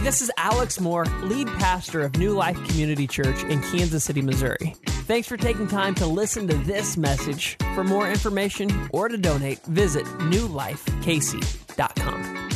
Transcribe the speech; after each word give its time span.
This 0.00 0.22
is 0.22 0.30
Alex 0.36 0.80
Moore, 0.80 1.04
lead 1.22 1.48
pastor 1.48 2.02
of 2.02 2.16
New 2.16 2.32
Life 2.32 2.56
Community 2.68 3.06
Church 3.06 3.42
in 3.44 3.60
Kansas 3.62 4.04
City, 4.04 4.22
Missouri. 4.22 4.74
Thanks 4.86 5.26
for 5.26 5.36
taking 5.36 5.66
time 5.66 5.94
to 5.96 6.06
listen 6.06 6.46
to 6.48 6.54
this 6.58 6.96
message. 6.96 7.56
For 7.74 7.82
more 7.82 8.08
information 8.08 8.88
or 8.92 9.08
to 9.08 9.18
donate, 9.18 9.62
visit 9.64 10.04
newlifekc.com. 10.04 12.48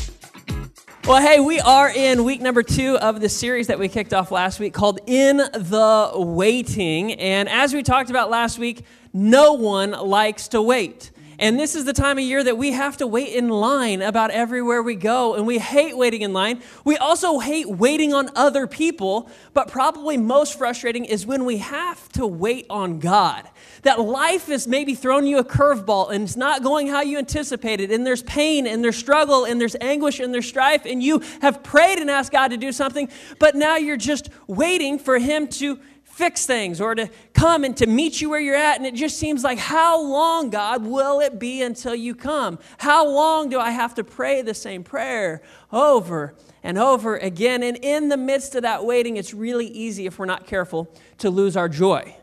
Well, 1.06 1.20
hey, 1.20 1.40
we 1.40 1.58
are 1.60 1.90
in 1.90 2.24
week 2.24 2.40
number 2.40 2.62
two 2.62 2.96
of 2.98 3.20
the 3.20 3.28
series 3.28 3.66
that 3.66 3.78
we 3.78 3.88
kicked 3.88 4.14
off 4.14 4.30
last 4.30 4.60
week 4.60 4.74
called 4.74 5.00
In 5.06 5.38
the 5.38 6.12
Waiting. 6.14 7.14
And 7.14 7.48
as 7.48 7.74
we 7.74 7.82
talked 7.82 8.10
about 8.10 8.30
last 8.30 8.58
week, 8.58 8.84
no 9.12 9.54
one 9.54 9.90
likes 9.90 10.48
to 10.48 10.62
wait. 10.62 11.10
And 11.40 11.58
this 11.58 11.74
is 11.74 11.86
the 11.86 11.94
time 11.94 12.18
of 12.18 12.24
year 12.24 12.44
that 12.44 12.58
we 12.58 12.72
have 12.72 12.98
to 12.98 13.06
wait 13.06 13.34
in 13.34 13.48
line 13.48 14.02
about 14.02 14.30
everywhere 14.30 14.82
we 14.82 14.94
go. 14.94 15.34
And 15.34 15.46
we 15.46 15.58
hate 15.58 15.96
waiting 15.96 16.20
in 16.20 16.34
line. 16.34 16.60
We 16.84 16.98
also 16.98 17.38
hate 17.38 17.66
waiting 17.66 18.12
on 18.12 18.28
other 18.36 18.66
people. 18.66 19.30
But 19.54 19.68
probably 19.68 20.18
most 20.18 20.58
frustrating 20.58 21.06
is 21.06 21.26
when 21.26 21.46
we 21.46 21.56
have 21.56 22.10
to 22.10 22.26
wait 22.26 22.66
on 22.68 22.98
God. 22.98 23.48
That 23.84 23.98
life 23.98 24.48
has 24.48 24.68
maybe 24.68 24.94
thrown 24.94 25.26
you 25.26 25.38
a 25.38 25.44
curveball 25.44 26.10
and 26.10 26.24
it's 26.24 26.36
not 26.36 26.62
going 26.62 26.88
how 26.88 27.00
you 27.00 27.16
anticipated. 27.16 27.90
And 27.90 28.06
there's 28.06 28.22
pain 28.22 28.66
and 28.66 28.84
there's 28.84 28.98
struggle 28.98 29.46
and 29.46 29.58
there's 29.58 29.76
anguish 29.80 30.20
and 30.20 30.34
there's 30.34 30.46
strife. 30.46 30.84
And 30.84 31.02
you 31.02 31.22
have 31.40 31.62
prayed 31.62 32.00
and 32.00 32.10
asked 32.10 32.32
God 32.32 32.48
to 32.48 32.58
do 32.58 32.70
something. 32.70 33.08
But 33.38 33.54
now 33.54 33.76
you're 33.76 33.96
just 33.96 34.28
waiting 34.46 34.98
for 34.98 35.18
Him 35.18 35.48
to 35.48 35.80
fix 36.20 36.44
things 36.44 36.82
or 36.82 36.94
to 36.94 37.08
come 37.32 37.64
and 37.64 37.74
to 37.78 37.86
meet 37.86 38.20
you 38.20 38.28
where 38.28 38.38
you're 38.38 38.54
at. 38.54 38.76
And 38.76 38.84
it 38.84 38.94
just 38.94 39.18
seems 39.18 39.42
like, 39.42 39.58
how 39.58 40.02
long, 40.02 40.50
God, 40.50 40.84
will 40.84 41.20
it 41.20 41.38
be 41.38 41.62
until 41.62 41.94
you 41.94 42.14
come? 42.14 42.58
How 42.76 43.08
long 43.08 43.48
do 43.48 43.58
I 43.58 43.70
have 43.70 43.94
to 43.94 44.04
pray 44.04 44.42
the 44.42 44.52
same 44.52 44.84
prayer 44.84 45.40
over 45.72 46.34
and 46.62 46.76
over 46.76 47.16
again? 47.16 47.62
And 47.62 47.78
in 47.78 48.10
the 48.10 48.18
midst 48.18 48.54
of 48.54 48.62
that 48.62 48.84
waiting, 48.84 49.16
it's 49.16 49.32
really 49.32 49.66
easy, 49.68 50.04
if 50.04 50.18
we're 50.18 50.26
not 50.26 50.46
careful, 50.46 50.94
to 51.18 51.30
lose 51.30 51.56
our 51.56 51.70
joy. 51.70 52.14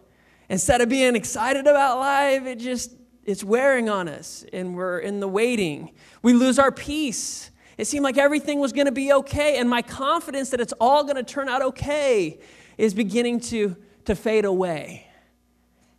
Instead 0.47 0.79
of 0.81 0.89
being 0.89 1.15
excited 1.15 1.65
about 1.65 1.97
life, 1.97 2.45
it 2.45 2.59
just 2.59 2.93
it's 3.25 3.43
wearing 3.43 3.89
on 3.89 4.07
us 4.07 4.45
and 4.53 4.75
we're 4.75 4.99
in 4.99 5.19
the 5.19 5.27
waiting. 5.27 5.91
We 6.21 6.33
lose 6.33 6.59
our 6.59 6.71
peace. 6.71 7.49
It 7.79 7.85
seemed 7.85 8.03
like 8.03 8.17
everything 8.17 8.59
was 8.59 8.71
going 8.71 8.85
to 8.85 8.91
be 8.91 9.11
okay, 9.11 9.57
and 9.57 9.69
my 9.69 9.81
confidence 9.81 10.51
that 10.51 10.61
it's 10.61 10.73
all 10.79 11.03
going 11.03 11.17
to 11.17 11.23
turn 11.23 11.49
out 11.49 11.61
okay 11.61 12.39
is 12.77 12.93
beginning 12.93 13.39
to 13.39 13.75
to 14.07 14.15
fade 14.15 14.45
away. 14.45 15.05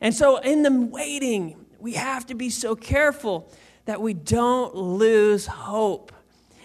And 0.00 0.14
so, 0.14 0.38
in 0.38 0.62
the 0.62 0.72
waiting, 0.72 1.66
we 1.78 1.92
have 1.92 2.26
to 2.26 2.34
be 2.34 2.50
so 2.50 2.74
careful 2.74 3.52
that 3.84 4.00
we 4.00 4.14
don't 4.14 4.74
lose 4.74 5.46
hope. 5.46 6.12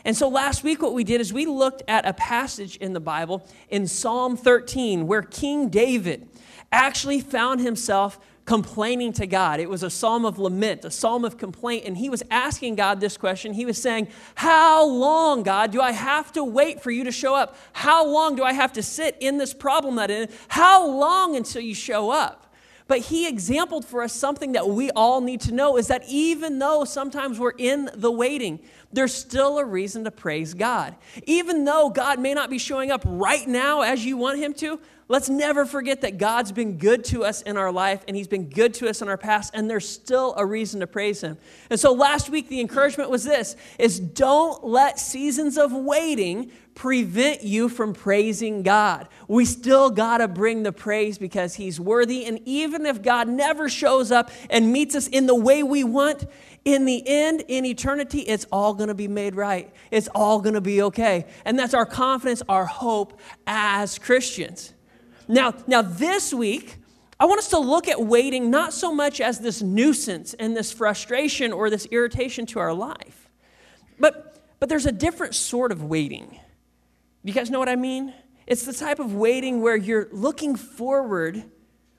And 0.05 0.15
so, 0.15 0.29
last 0.29 0.63
week, 0.63 0.81
what 0.81 0.93
we 0.93 1.03
did 1.03 1.19
is 1.19 1.33
we 1.33 1.45
looked 1.45 1.83
at 1.87 2.05
a 2.05 2.13
passage 2.13 2.77
in 2.77 2.93
the 2.93 2.99
Bible 2.99 3.45
in 3.69 3.87
Psalm 3.87 4.37
13 4.37 5.05
where 5.05 5.21
King 5.21 5.67
David 5.67 6.29
actually 6.71 7.19
found 7.19 7.59
himself 7.59 8.19
complaining 8.45 9.13
to 9.13 9.25
God. 9.25 9.59
It 9.59 9.69
was 9.69 9.83
a 9.83 9.89
psalm 9.89 10.25
of 10.25 10.37
lament, 10.37 10.83
a 10.83 10.91
psalm 10.91 11.23
of 11.23 11.37
complaint. 11.37 11.85
And 11.85 11.97
he 11.97 12.09
was 12.09 12.23
asking 12.29 12.75
God 12.75 12.99
this 12.99 13.17
question. 13.17 13.53
He 13.53 13.65
was 13.65 13.81
saying, 13.81 14.09
How 14.35 14.85
long, 14.85 15.43
God, 15.43 15.71
do 15.71 15.81
I 15.81 15.91
have 15.91 16.31
to 16.33 16.43
wait 16.43 16.81
for 16.81 16.91
you 16.91 17.03
to 17.05 17.11
show 17.11 17.35
up? 17.35 17.55
How 17.71 18.05
long 18.05 18.35
do 18.35 18.43
I 18.43 18.53
have 18.53 18.73
to 18.73 18.83
sit 18.83 19.17
in 19.19 19.37
this 19.37 19.53
problem 19.53 19.95
that 19.95 20.11
in? 20.11 20.29
How 20.49 20.85
long 20.85 21.35
until 21.35 21.61
you 21.61 21.75
show 21.75 22.09
up? 22.09 22.43
But 22.87 22.99
he 22.99 23.27
exampled 23.27 23.85
for 23.85 24.03
us 24.03 24.13
something 24.13 24.51
that 24.53 24.67
we 24.67 24.91
all 24.91 25.21
need 25.21 25.41
to 25.41 25.53
know 25.53 25.77
is 25.77 25.87
that 25.87 26.03
even 26.07 26.59
though 26.59 26.83
sometimes 26.83 27.39
we're 27.39 27.53
in 27.57 27.89
the 27.95 28.11
waiting, 28.11 28.59
there's 28.93 29.13
still 29.13 29.59
a 29.59 29.65
reason 29.65 30.03
to 30.05 30.11
praise 30.11 30.53
God. 30.53 30.95
Even 31.25 31.65
though 31.65 31.89
God 31.89 32.19
may 32.19 32.33
not 32.33 32.49
be 32.49 32.57
showing 32.57 32.91
up 32.91 33.01
right 33.05 33.47
now 33.47 33.81
as 33.81 34.05
you 34.05 34.17
want 34.17 34.39
him 34.39 34.53
to, 34.55 34.79
let's 35.07 35.29
never 35.29 35.65
forget 35.65 36.01
that 36.01 36.17
God's 36.17 36.51
been 36.51 36.77
good 36.77 37.03
to 37.05 37.23
us 37.23 37.41
in 37.41 37.57
our 37.57 37.71
life 37.71 38.03
and 38.07 38.15
He's 38.15 38.27
been 38.27 38.49
good 38.49 38.73
to 38.75 38.89
us 38.89 39.01
in 39.01 39.09
our 39.09 39.17
past, 39.17 39.53
and 39.53 39.69
there's 39.69 39.87
still 39.87 40.33
a 40.37 40.45
reason 40.45 40.79
to 40.79 40.87
praise 40.87 41.21
Him. 41.21 41.37
And 41.69 41.79
so 41.79 41.93
last 41.93 42.29
week, 42.29 42.49
the 42.49 42.59
encouragement 42.59 43.09
was 43.09 43.23
this 43.23 43.55
is 43.77 43.99
don't 43.99 44.63
let 44.63 44.99
seasons 44.99 45.57
of 45.57 45.71
waiting 45.71 46.51
prevent 46.75 47.43
you 47.43 47.69
from 47.69 47.93
praising 47.93 48.63
God. 48.63 49.07
We 49.27 49.45
still 49.45 49.91
got 49.91 50.17
to 50.17 50.27
bring 50.27 50.63
the 50.63 50.71
praise 50.71 51.17
because 51.17 51.55
He's 51.55 51.79
worthy. 51.79 52.25
And 52.25 52.39
even 52.45 52.85
if 52.85 53.01
God 53.01 53.27
never 53.27 53.69
shows 53.69 54.11
up 54.11 54.31
and 54.49 54.71
meets 54.71 54.95
us 54.95 55.07
in 55.07 55.27
the 55.27 55.35
way 55.35 55.63
we 55.63 55.83
want, 55.83 56.25
in 56.65 56.85
the 56.85 57.03
end, 57.05 57.43
in 57.47 57.65
eternity, 57.65 58.19
it's 58.19 58.45
all 58.51 58.73
going 58.73 58.87
to 58.87 58.95
be 58.95 59.07
made 59.07 59.35
right. 59.35 59.73
It's 59.91 60.07
all 60.15 60.39
going 60.39 60.53
to 60.53 60.61
be 60.61 60.81
okay. 60.83 61.25
And 61.43 61.59
that's 61.59 61.73
our 61.73 61.85
confidence, 61.85 62.41
our 62.47 62.65
hope 62.65 63.19
as 63.45 63.99
Christians. 63.99 64.73
Now, 65.27 65.53
now 65.67 65.81
this 65.81 66.33
week, 66.33 66.77
I 67.19 67.25
want 67.25 67.39
us 67.39 67.49
to 67.49 67.59
look 67.59 67.87
at 67.87 68.01
waiting 68.01 68.49
not 68.49 68.73
so 68.73 68.93
much 68.93 69.21
as 69.21 69.39
this 69.39 69.61
nuisance 69.61 70.33
and 70.35 70.55
this 70.55 70.71
frustration 70.71 71.51
or 71.51 71.69
this 71.69 71.85
irritation 71.87 72.45
to 72.47 72.59
our 72.59 72.73
life, 72.73 73.29
but, 73.99 74.41
but 74.59 74.69
there's 74.69 74.85
a 74.85 74.91
different 74.91 75.35
sort 75.35 75.71
of 75.71 75.83
waiting. 75.83 76.39
You 77.23 77.33
guys 77.33 77.49
know 77.49 77.59
what 77.59 77.69
I 77.69 77.75
mean? 77.75 78.13
It's 78.47 78.65
the 78.65 78.73
type 78.73 78.99
of 78.99 79.15
waiting 79.15 79.61
where 79.61 79.75
you're 79.75 80.09
looking 80.11 80.55
forward 80.55 81.43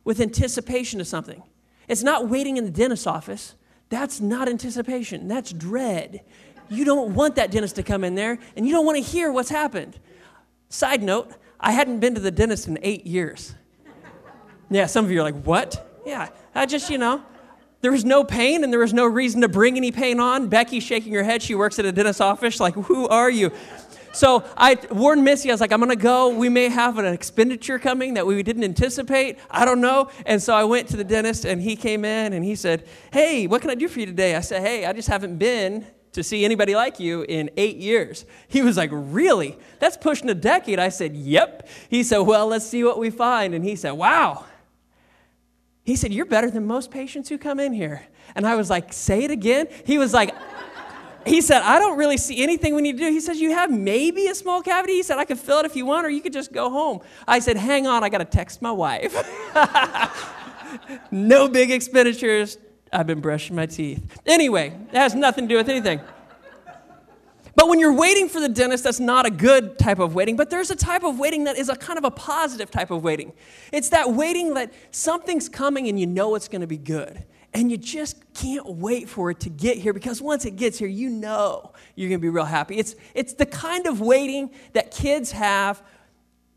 with 0.04 0.20
anticipation 0.20 0.98
to 0.98 1.04
something. 1.04 1.42
It's 1.88 2.02
not 2.02 2.28
waiting 2.28 2.56
in 2.56 2.64
the 2.64 2.70
dentist's 2.70 3.06
office. 3.06 3.54
That's 3.94 4.20
not 4.20 4.48
anticipation, 4.48 5.28
that's 5.28 5.52
dread. 5.52 6.22
You 6.68 6.84
don't 6.84 7.14
want 7.14 7.36
that 7.36 7.52
dentist 7.52 7.76
to 7.76 7.84
come 7.84 8.02
in 8.02 8.16
there, 8.16 8.40
and 8.56 8.66
you 8.66 8.72
don't 8.72 8.84
want 8.84 8.98
to 8.98 9.04
hear 9.04 9.30
what's 9.30 9.50
happened. 9.50 10.00
Side 10.68 11.00
note, 11.00 11.32
I 11.60 11.70
hadn't 11.70 12.00
been 12.00 12.16
to 12.16 12.20
the 12.20 12.32
dentist 12.32 12.66
in 12.66 12.76
eight 12.82 13.06
years. 13.06 13.54
Yeah, 14.68 14.86
some 14.86 15.04
of 15.04 15.12
you 15.12 15.20
are 15.20 15.22
like, 15.22 15.40
what? 15.44 16.00
Yeah, 16.04 16.28
I 16.56 16.66
just, 16.66 16.90
you 16.90 16.98
know, 16.98 17.22
there 17.82 17.92
was 17.92 18.04
no 18.04 18.24
pain 18.24 18.64
and 18.64 18.72
there 18.72 18.80
was 18.80 18.92
no 18.92 19.06
reason 19.06 19.42
to 19.42 19.48
bring 19.48 19.76
any 19.76 19.92
pain 19.92 20.18
on. 20.18 20.48
Becky 20.48 20.80
shaking 20.80 21.12
her 21.12 21.22
head. 21.22 21.40
She 21.40 21.54
works 21.54 21.78
at 21.78 21.84
a 21.84 21.92
dentist's 21.92 22.20
office. 22.20 22.58
Like, 22.58 22.74
who 22.74 23.06
are 23.06 23.30
you? 23.30 23.52
So 24.14 24.44
I 24.56 24.78
warned 24.90 25.24
Missy, 25.24 25.50
I 25.50 25.54
was 25.54 25.60
like, 25.60 25.72
I'm 25.72 25.80
gonna 25.80 25.96
go. 25.96 26.28
We 26.28 26.48
may 26.48 26.68
have 26.68 26.98
an 26.98 27.04
expenditure 27.04 27.80
coming 27.80 28.14
that 28.14 28.24
we 28.24 28.42
didn't 28.44 28.62
anticipate. 28.62 29.38
I 29.50 29.64
don't 29.64 29.80
know. 29.80 30.08
And 30.24 30.40
so 30.40 30.54
I 30.54 30.62
went 30.64 30.88
to 30.90 30.96
the 30.96 31.04
dentist 31.04 31.44
and 31.44 31.60
he 31.60 31.74
came 31.74 32.04
in 32.04 32.32
and 32.32 32.44
he 32.44 32.54
said, 32.54 32.86
Hey, 33.12 33.48
what 33.48 33.60
can 33.60 33.70
I 33.70 33.74
do 33.74 33.88
for 33.88 33.98
you 33.98 34.06
today? 34.06 34.36
I 34.36 34.40
said, 34.40 34.62
Hey, 34.62 34.86
I 34.86 34.92
just 34.92 35.08
haven't 35.08 35.38
been 35.38 35.84
to 36.12 36.22
see 36.22 36.44
anybody 36.44 36.76
like 36.76 37.00
you 37.00 37.22
in 37.28 37.50
eight 37.56 37.76
years. 37.76 38.24
He 38.46 38.62
was 38.62 38.76
like, 38.76 38.90
Really? 38.92 39.58
That's 39.80 39.96
pushing 39.96 40.30
a 40.30 40.34
decade. 40.34 40.78
I 40.78 40.90
said, 40.90 41.16
Yep. 41.16 41.68
He 41.88 42.04
said, 42.04 42.18
Well, 42.18 42.46
let's 42.46 42.66
see 42.66 42.84
what 42.84 43.00
we 43.00 43.10
find. 43.10 43.52
And 43.52 43.64
he 43.64 43.74
said, 43.74 43.92
Wow. 43.92 44.44
He 45.82 45.96
said, 45.96 46.12
You're 46.12 46.24
better 46.24 46.50
than 46.52 46.66
most 46.66 46.92
patients 46.92 47.28
who 47.28 47.36
come 47.36 47.58
in 47.58 47.72
here. 47.72 48.06
And 48.36 48.46
I 48.46 48.54
was 48.54 48.70
like, 48.70 48.92
Say 48.92 49.24
it 49.24 49.32
again. 49.32 49.66
He 49.84 49.98
was 49.98 50.14
like, 50.14 50.32
he 51.26 51.40
said, 51.40 51.62
I 51.62 51.78
don't 51.78 51.96
really 51.96 52.16
see 52.16 52.42
anything 52.42 52.74
we 52.74 52.82
need 52.82 52.98
to 52.98 53.04
do. 53.04 53.10
He 53.10 53.20
says, 53.20 53.40
You 53.40 53.52
have 53.52 53.70
maybe 53.70 54.26
a 54.28 54.34
small 54.34 54.62
cavity? 54.62 54.94
He 54.94 55.02
said, 55.02 55.18
I 55.18 55.24
could 55.24 55.38
fill 55.38 55.60
it 55.60 55.66
if 55.66 55.76
you 55.76 55.86
want, 55.86 56.06
or 56.06 56.10
you 56.10 56.20
could 56.20 56.32
just 56.32 56.52
go 56.52 56.70
home. 56.70 57.00
I 57.26 57.38
said, 57.38 57.56
Hang 57.56 57.86
on, 57.86 58.04
I 58.04 58.08
got 58.08 58.18
to 58.18 58.24
text 58.24 58.62
my 58.62 58.72
wife. 58.72 59.14
no 61.10 61.48
big 61.48 61.70
expenditures, 61.70 62.58
I've 62.92 63.06
been 63.06 63.20
brushing 63.20 63.56
my 63.56 63.66
teeth. 63.66 64.20
Anyway, 64.26 64.76
it 64.92 64.96
has 64.96 65.14
nothing 65.14 65.48
to 65.48 65.54
do 65.54 65.56
with 65.56 65.68
anything. 65.68 66.00
But 67.56 67.68
when 67.68 67.78
you're 67.78 67.92
waiting 67.92 68.28
for 68.28 68.40
the 68.40 68.48
dentist, 68.48 68.84
that's 68.84 68.98
not 68.98 69.26
a 69.26 69.30
good 69.30 69.78
type 69.78 70.00
of 70.00 70.14
waiting, 70.14 70.36
but 70.36 70.50
there's 70.50 70.70
a 70.70 70.76
type 70.76 71.04
of 71.04 71.18
waiting 71.18 71.44
that 71.44 71.56
is 71.56 71.68
a 71.68 71.76
kind 71.76 71.98
of 71.98 72.04
a 72.04 72.10
positive 72.10 72.70
type 72.70 72.90
of 72.90 73.04
waiting. 73.04 73.32
It's 73.72 73.90
that 73.90 74.12
waiting 74.12 74.54
that 74.54 74.72
something's 74.90 75.48
coming 75.48 75.88
and 75.88 75.98
you 75.98 76.06
know 76.06 76.34
it's 76.34 76.48
going 76.48 76.62
to 76.62 76.66
be 76.66 76.78
good. 76.78 77.24
And 77.54 77.70
you 77.70 77.76
just 77.76 78.34
can't 78.34 78.66
wait 78.66 79.08
for 79.08 79.30
it 79.30 79.40
to 79.40 79.48
get 79.48 79.78
here 79.78 79.92
because 79.92 80.20
once 80.20 80.44
it 80.44 80.56
gets 80.56 80.76
here, 80.76 80.88
you 80.88 81.08
know 81.08 81.72
you're 81.94 82.08
going 82.08 82.20
to 82.20 82.22
be 82.22 82.28
real 82.28 82.44
happy. 82.44 82.78
It's, 82.78 82.96
it's 83.14 83.34
the 83.34 83.46
kind 83.46 83.86
of 83.86 84.00
waiting 84.00 84.50
that 84.72 84.90
kids 84.90 85.30
have 85.30 85.80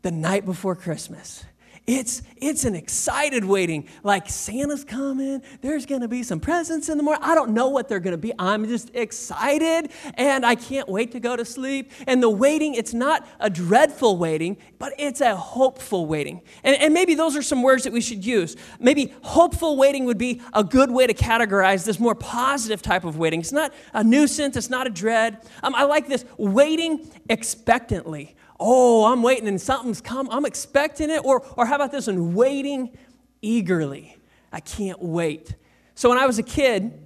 the 0.02 0.10
night 0.10 0.44
before 0.44 0.74
Christmas. 0.74 1.44
It's, 1.88 2.20
it's 2.36 2.64
an 2.64 2.74
excited 2.74 3.46
waiting, 3.46 3.88
like 4.02 4.28
Santa's 4.28 4.84
coming, 4.84 5.40
there's 5.62 5.86
gonna 5.86 6.06
be 6.06 6.22
some 6.22 6.38
presents 6.38 6.90
in 6.90 6.98
the 6.98 7.02
morning. 7.02 7.22
I 7.24 7.34
don't 7.34 7.52
know 7.52 7.70
what 7.70 7.88
they're 7.88 7.98
gonna 7.98 8.18
be. 8.18 8.30
I'm 8.38 8.66
just 8.66 8.94
excited 8.94 9.90
and 10.12 10.44
I 10.44 10.54
can't 10.54 10.86
wait 10.86 11.12
to 11.12 11.20
go 11.20 11.34
to 11.34 11.46
sleep. 11.46 11.90
And 12.06 12.22
the 12.22 12.28
waiting, 12.28 12.74
it's 12.74 12.92
not 12.92 13.26
a 13.40 13.48
dreadful 13.48 14.18
waiting, 14.18 14.58
but 14.78 14.92
it's 14.98 15.22
a 15.22 15.34
hopeful 15.34 16.04
waiting. 16.04 16.42
And, 16.62 16.76
and 16.76 16.92
maybe 16.92 17.14
those 17.14 17.34
are 17.34 17.42
some 17.42 17.62
words 17.62 17.84
that 17.84 17.92
we 17.94 18.02
should 18.02 18.22
use. 18.22 18.54
Maybe 18.78 19.14
hopeful 19.22 19.78
waiting 19.78 20.04
would 20.04 20.18
be 20.18 20.42
a 20.52 20.62
good 20.62 20.90
way 20.90 21.06
to 21.06 21.14
categorize 21.14 21.86
this 21.86 21.98
more 21.98 22.14
positive 22.14 22.82
type 22.82 23.04
of 23.04 23.16
waiting. 23.16 23.40
It's 23.40 23.50
not 23.50 23.72
a 23.94 24.04
nuisance, 24.04 24.58
it's 24.58 24.68
not 24.68 24.86
a 24.86 24.90
dread. 24.90 25.38
Um, 25.62 25.74
I 25.74 25.84
like 25.84 26.06
this 26.06 26.26
waiting 26.36 27.10
expectantly 27.30 28.36
oh, 28.60 29.10
I'm 29.10 29.22
waiting 29.22 29.48
and 29.48 29.60
something's 29.60 30.00
come. 30.00 30.28
I'm 30.30 30.44
expecting 30.44 31.10
it. 31.10 31.24
Or, 31.24 31.44
or 31.56 31.66
how 31.66 31.76
about 31.76 31.92
this 31.92 32.06
one? 32.06 32.34
Waiting 32.34 32.96
eagerly. 33.42 34.16
I 34.52 34.60
can't 34.60 35.02
wait. 35.02 35.54
So 35.94 36.08
when 36.08 36.18
I 36.18 36.26
was 36.26 36.38
a 36.38 36.42
kid, 36.42 37.00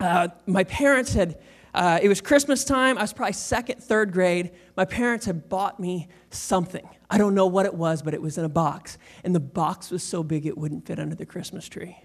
uh, 0.00 0.28
my 0.46 0.64
parents 0.64 1.12
had 1.12 1.38
uh, 1.74 1.98
it 2.02 2.08
was 2.08 2.20
Christmas 2.20 2.64
time. 2.64 2.98
I 2.98 3.02
was 3.02 3.12
probably 3.14 3.32
second, 3.32 3.82
third 3.82 4.12
grade. 4.12 4.50
My 4.76 4.84
parents 4.84 5.24
had 5.24 5.48
bought 5.48 5.80
me 5.80 6.08
something. 6.30 6.86
I 7.08 7.16
don't 7.16 7.34
know 7.34 7.46
what 7.46 7.64
it 7.64 7.74
was, 7.74 8.02
but 8.02 8.12
it 8.12 8.20
was 8.20 8.36
in 8.36 8.44
a 8.44 8.48
box. 8.48 8.98
And 9.24 9.34
the 9.34 9.40
box 9.40 9.90
was 9.90 10.02
so 10.02 10.22
big 10.22 10.44
it 10.44 10.58
wouldn't 10.58 10.86
fit 10.86 10.98
under 10.98 11.14
the 11.14 11.24
Christmas 11.24 11.68
tree. 11.68 11.96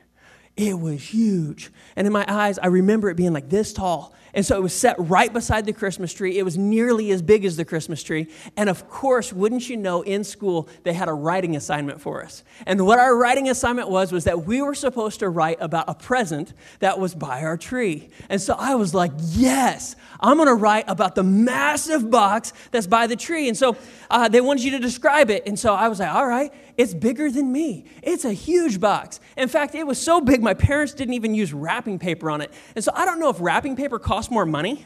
It 0.57 0.79
was 0.79 1.01
huge. 1.13 1.71
And 1.95 2.07
in 2.07 2.11
my 2.11 2.25
eyes, 2.27 2.57
I 2.57 2.67
remember 2.67 3.09
it 3.09 3.15
being 3.15 3.31
like 3.31 3.49
this 3.49 3.71
tall. 3.71 4.13
And 4.33 4.45
so 4.45 4.57
it 4.57 4.61
was 4.61 4.73
set 4.73 4.95
right 4.99 5.31
beside 5.31 5.65
the 5.65 5.73
Christmas 5.73 6.13
tree. 6.13 6.37
It 6.37 6.43
was 6.43 6.57
nearly 6.57 7.11
as 7.11 7.21
big 7.21 7.45
as 7.45 7.57
the 7.57 7.65
Christmas 7.65 8.03
tree. 8.03 8.27
And 8.55 8.69
of 8.69 8.89
course, 8.89 9.31
wouldn't 9.31 9.69
you 9.69 9.77
know, 9.77 10.01
in 10.01 10.23
school, 10.23 10.67
they 10.83 10.93
had 10.93 11.07
a 11.07 11.13
writing 11.13 11.55
assignment 11.55 12.01
for 12.01 12.23
us. 12.23 12.43
And 12.65 12.85
what 12.85 12.99
our 12.99 13.15
writing 13.15 13.49
assignment 13.49 13.89
was, 13.89 14.11
was 14.11 14.25
that 14.25 14.45
we 14.45 14.61
were 14.61 14.75
supposed 14.75 15.19
to 15.19 15.29
write 15.29 15.57
about 15.59 15.85
a 15.87 15.95
present 15.95 16.53
that 16.79 16.99
was 16.99 17.15
by 17.15 17.43
our 17.43 17.57
tree. 17.57 18.09
And 18.29 18.41
so 18.41 18.55
I 18.57 18.75
was 18.75 18.93
like, 18.93 19.11
yes, 19.17 19.95
I'm 20.19 20.37
going 20.37 20.49
to 20.49 20.55
write 20.55 20.85
about 20.87 21.15
the 21.15 21.23
massive 21.23 22.09
box 22.11 22.53
that's 22.71 22.87
by 22.87 23.07
the 23.07 23.15
tree. 23.15 23.47
And 23.47 23.57
so 23.57 23.77
uh, 24.09 24.27
they 24.27 24.41
wanted 24.41 24.63
you 24.63 24.71
to 24.71 24.79
describe 24.79 25.29
it. 25.29 25.47
And 25.47 25.57
so 25.57 25.73
I 25.73 25.87
was 25.87 25.99
like, 25.99 26.13
all 26.13 26.27
right, 26.27 26.51
it's 26.77 26.93
bigger 26.93 27.31
than 27.31 27.51
me. 27.51 27.85
It's 28.03 28.23
a 28.23 28.33
huge 28.33 28.79
box. 28.79 29.19
In 29.35 29.49
fact, 29.49 29.75
it 29.75 29.85
was 29.85 29.99
so 29.99 30.21
big, 30.21 30.41
my 30.41 30.53
parents 30.53 30.93
didn't 30.93 31.15
even 31.15 31.33
use 31.33 31.51
wrapping 31.51 31.99
paper 31.99 32.29
on 32.29 32.41
it. 32.41 32.51
And 32.75 32.83
so 32.83 32.91
I 32.93 33.05
don't 33.05 33.19
know 33.19 33.29
if 33.29 33.37
wrapping 33.39 33.75
paper 33.75 33.99
costs 33.99 34.31
more 34.31 34.45
money 34.45 34.85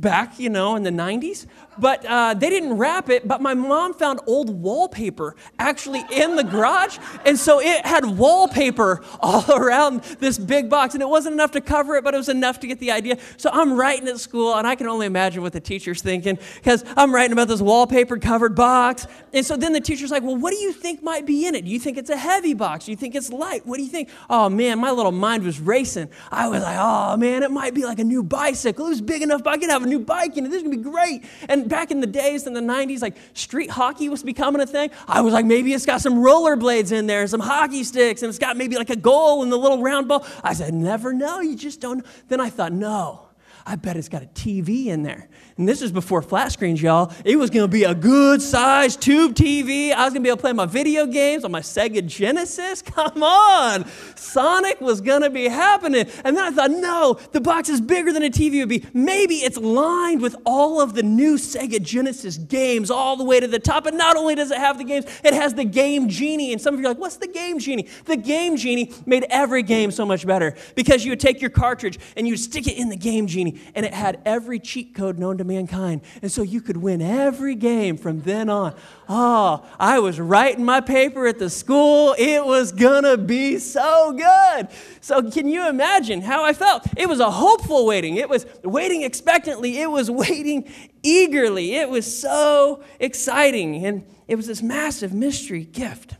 back, 0.00 0.38
you 0.38 0.48
know, 0.48 0.76
in 0.76 0.82
the 0.82 0.90
90s. 0.90 1.46
But 1.78 2.04
uh, 2.06 2.34
they 2.34 2.48
didn't 2.48 2.78
wrap 2.78 3.10
it, 3.10 3.28
but 3.28 3.40
my 3.40 3.54
mom 3.54 3.94
found 3.94 4.20
old 4.26 4.50
wallpaper 4.50 5.36
actually 5.58 6.04
in 6.10 6.36
the 6.36 6.44
garage. 6.44 6.98
And 7.24 7.38
so 7.38 7.60
it 7.60 7.84
had 7.84 8.04
wallpaper 8.04 9.04
all 9.20 9.44
around 9.52 10.02
this 10.20 10.38
big 10.38 10.70
box. 10.70 10.94
And 10.94 11.02
it 11.02 11.08
wasn't 11.08 11.34
enough 11.34 11.52
to 11.52 11.60
cover 11.60 11.96
it, 11.96 12.04
but 12.04 12.14
it 12.14 12.16
was 12.16 12.28
enough 12.28 12.60
to 12.60 12.66
get 12.66 12.80
the 12.80 12.90
idea. 12.92 13.18
So 13.36 13.50
I'm 13.52 13.74
writing 13.74 14.08
at 14.08 14.18
school, 14.20 14.54
and 14.54 14.66
I 14.66 14.74
can 14.74 14.86
only 14.86 15.06
imagine 15.06 15.42
what 15.42 15.52
the 15.52 15.60
teacher's 15.60 16.02
thinking 16.02 16.38
because 16.54 16.84
I'm 16.96 17.14
writing 17.14 17.32
about 17.32 17.48
this 17.48 17.60
wallpaper 17.60 18.16
covered 18.18 18.54
box. 18.54 19.06
And 19.32 19.44
so 19.44 19.56
then 19.56 19.72
the 19.72 19.80
teacher's 19.80 20.10
like, 20.10 20.22
Well, 20.22 20.36
what 20.36 20.52
do 20.52 20.58
you 20.58 20.72
think 20.72 21.02
might 21.02 21.26
be 21.26 21.46
in 21.46 21.54
it? 21.54 21.64
Do 21.64 21.70
you 21.70 21.78
think 21.78 21.98
it's 21.98 22.10
a 22.10 22.16
heavy 22.16 22.54
box? 22.54 22.86
Do 22.86 22.90
you 22.90 22.96
think 22.96 23.14
it's 23.14 23.30
light? 23.30 23.66
What 23.66 23.76
do 23.76 23.82
you 23.82 23.90
think? 23.90 24.08
Oh, 24.30 24.48
man, 24.48 24.78
my 24.78 24.90
little 24.90 25.12
mind 25.12 25.42
was 25.42 25.60
racing. 25.60 26.08
I 26.30 26.48
was 26.48 26.62
like, 26.62 26.76
Oh, 26.78 27.16
man, 27.16 27.42
it 27.42 27.50
might 27.50 27.74
be 27.74 27.84
like 27.84 27.98
a 27.98 28.04
new 28.04 28.22
bicycle. 28.22 28.86
It 28.86 28.90
was 28.90 29.00
big 29.00 29.22
enough, 29.22 29.42
but 29.42 29.52
I 29.52 29.58
could 29.58 29.70
have 29.70 29.85
a 29.86 29.88
new 29.88 29.98
bike 29.98 30.36
and 30.36 30.46
this 30.46 30.56
is 30.56 30.62
gonna 30.62 30.76
be 30.76 30.82
great. 30.82 31.24
And 31.48 31.68
back 31.68 31.90
in 31.90 32.00
the 32.00 32.06
days 32.06 32.46
in 32.46 32.52
the 32.52 32.60
90s, 32.60 33.02
like 33.02 33.16
street 33.34 33.70
hockey 33.70 34.08
was 34.08 34.22
becoming 34.22 34.60
a 34.60 34.66
thing. 34.66 34.90
I 35.08 35.20
was 35.20 35.32
like, 35.32 35.46
maybe 35.46 35.72
it's 35.72 35.86
got 35.86 36.00
some 36.00 36.16
rollerblades 36.16 36.92
in 36.92 37.06
there, 37.06 37.26
some 37.26 37.40
hockey 37.40 37.84
sticks, 37.84 38.22
and 38.22 38.28
it's 38.28 38.38
got 38.38 38.56
maybe 38.56 38.76
like 38.76 38.90
a 38.90 38.96
goal 38.96 39.42
and 39.42 39.50
the 39.50 39.56
little 39.56 39.82
round 39.82 40.08
ball. 40.08 40.26
I 40.42 40.52
said, 40.52 40.74
never 40.74 41.12
know, 41.12 41.40
you 41.40 41.56
just 41.56 41.80
don't 41.80 41.98
know. 41.98 42.10
Then 42.28 42.40
I 42.40 42.50
thought, 42.50 42.72
no, 42.72 43.28
I 43.64 43.76
bet 43.76 43.96
it's 43.96 44.08
got 44.08 44.22
a 44.22 44.26
TV 44.26 44.86
in 44.86 45.02
there. 45.02 45.28
And 45.58 45.66
this 45.66 45.80
is 45.80 45.90
before 45.90 46.20
flat 46.20 46.52
screens, 46.52 46.82
y'all. 46.82 47.10
It 47.24 47.36
was 47.36 47.48
gonna 47.48 47.66
be 47.66 47.84
a 47.84 47.94
good 47.94 48.42
sized 48.42 49.00
tube 49.00 49.34
TV. 49.34 49.90
I 49.90 50.04
was 50.04 50.12
gonna 50.12 50.22
be 50.22 50.28
able 50.28 50.36
to 50.36 50.42
play 50.42 50.52
my 50.52 50.66
video 50.66 51.06
games 51.06 51.44
on 51.44 51.50
my 51.50 51.60
Sega 51.60 52.04
Genesis. 52.04 52.82
Come 52.82 53.22
on. 53.22 53.86
Sonic 54.16 54.82
was 54.82 55.00
gonna 55.00 55.30
be 55.30 55.48
happening. 55.48 56.06
And 56.24 56.36
then 56.36 56.44
I 56.44 56.50
thought, 56.50 56.70
no, 56.70 57.18
the 57.32 57.40
box 57.40 57.70
is 57.70 57.80
bigger 57.80 58.12
than 58.12 58.22
a 58.22 58.28
TV 58.28 58.60
would 58.60 58.68
be. 58.68 58.84
Maybe 58.92 59.36
it's 59.36 59.56
lined 59.56 60.20
with 60.20 60.36
all 60.44 60.78
of 60.82 60.92
the 60.92 61.02
new 61.02 61.36
Sega 61.38 61.80
Genesis 61.80 62.36
games 62.36 62.90
all 62.90 63.16
the 63.16 63.24
way 63.24 63.40
to 63.40 63.48
the 63.48 63.58
top. 63.58 63.86
And 63.86 63.96
not 63.96 64.18
only 64.18 64.34
does 64.34 64.50
it 64.50 64.58
have 64.58 64.76
the 64.76 64.84
games, 64.84 65.06
it 65.24 65.32
has 65.32 65.54
the 65.54 65.64
Game 65.64 66.10
Genie. 66.10 66.52
And 66.52 66.60
some 66.60 66.74
of 66.74 66.80
you 66.80 66.86
are 66.86 66.90
like, 66.90 66.98
what's 66.98 67.16
the 67.16 67.28
Game 67.28 67.58
Genie? 67.60 67.88
The 68.04 68.18
Game 68.18 68.58
Genie 68.58 68.92
made 69.06 69.24
every 69.30 69.62
game 69.62 69.90
so 69.90 70.04
much 70.04 70.26
better 70.26 70.54
because 70.74 71.02
you 71.02 71.12
would 71.12 71.20
take 71.20 71.40
your 71.40 71.50
cartridge 71.50 71.98
and 72.14 72.28
you'd 72.28 72.36
stick 72.36 72.66
it 72.66 72.76
in 72.76 72.90
the 72.90 72.96
Game 72.96 73.26
Genie 73.26 73.58
and 73.74 73.86
it 73.86 73.94
had 73.94 74.20
every 74.26 74.58
cheat 74.58 74.94
code 74.94 75.18
known 75.18 75.38
to 75.38 75.45
mankind. 75.46 76.02
And 76.22 76.30
so 76.30 76.42
you 76.42 76.60
could 76.60 76.76
win 76.76 77.00
every 77.00 77.54
game 77.54 77.96
from 77.96 78.22
then 78.22 78.48
on. 78.48 78.74
Oh, 79.08 79.64
I 79.78 79.98
was 79.98 80.18
writing 80.20 80.64
my 80.64 80.80
paper 80.80 81.26
at 81.26 81.38
the 81.38 81.48
school. 81.48 82.14
It 82.18 82.44
was 82.44 82.72
gonna 82.72 83.16
be 83.16 83.58
so 83.58 84.12
good. 84.12 84.68
So, 85.00 85.30
can 85.30 85.48
you 85.48 85.68
imagine 85.68 86.20
how 86.20 86.44
I 86.44 86.52
felt? 86.52 86.84
It 86.96 87.08
was 87.08 87.20
a 87.20 87.30
hopeful 87.30 87.86
waiting. 87.86 88.16
It 88.16 88.28
was 88.28 88.46
waiting 88.62 89.02
expectantly. 89.02 89.78
It 89.80 89.90
was 89.90 90.10
waiting 90.26 90.70
eagerly. 91.02 91.76
It 91.76 91.88
was 91.88 92.18
so 92.18 92.82
exciting. 92.98 93.84
And 93.86 94.04
it 94.28 94.36
was 94.36 94.46
this 94.46 94.62
massive 94.62 95.12
mystery 95.12 95.64
gift. 95.64 96.16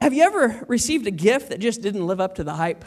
Have 0.00 0.14
you 0.14 0.22
ever 0.22 0.64
received 0.68 1.06
a 1.06 1.10
gift 1.10 1.50
that 1.50 1.58
just 1.58 1.82
didn't 1.82 2.06
live 2.06 2.20
up 2.20 2.36
to 2.36 2.44
the 2.44 2.54
hype? 2.54 2.84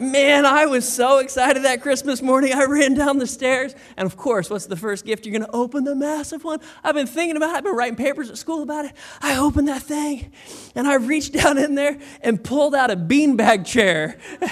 Man, 0.00 0.46
I 0.46 0.64
was 0.64 0.90
so 0.90 1.18
excited 1.18 1.64
that 1.64 1.82
Christmas 1.82 2.22
morning. 2.22 2.54
I 2.54 2.64
ran 2.64 2.94
down 2.94 3.18
the 3.18 3.26
stairs. 3.26 3.74
And 3.98 4.06
of 4.06 4.16
course, 4.16 4.48
what's 4.48 4.64
the 4.64 4.76
first 4.76 5.04
gift? 5.04 5.26
You're 5.26 5.38
going 5.38 5.48
to 5.48 5.54
open 5.54 5.84
the 5.84 5.94
massive 5.94 6.42
one. 6.42 6.58
I've 6.82 6.94
been 6.94 7.06
thinking 7.06 7.36
about 7.36 7.50
it. 7.50 7.56
I've 7.58 7.64
been 7.64 7.76
writing 7.76 7.96
papers 7.96 8.30
at 8.30 8.38
school 8.38 8.62
about 8.62 8.86
it. 8.86 8.92
I 9.20 9.36
opened 9.36 9.68
that 9.68 9.82
thing 9.82 10.32
and 10.74 10.88
I 10.88 10.94
reached 10.94 11.32
down 11.34 11.58
in 11.58 11.74
there 11.74 11.98
and 12.22 12.42
pulled 12.42 12.74
out 12.74 12.90
a 12.90 12.96
beanbag 12.96 13.66
chair. 13.66 14.18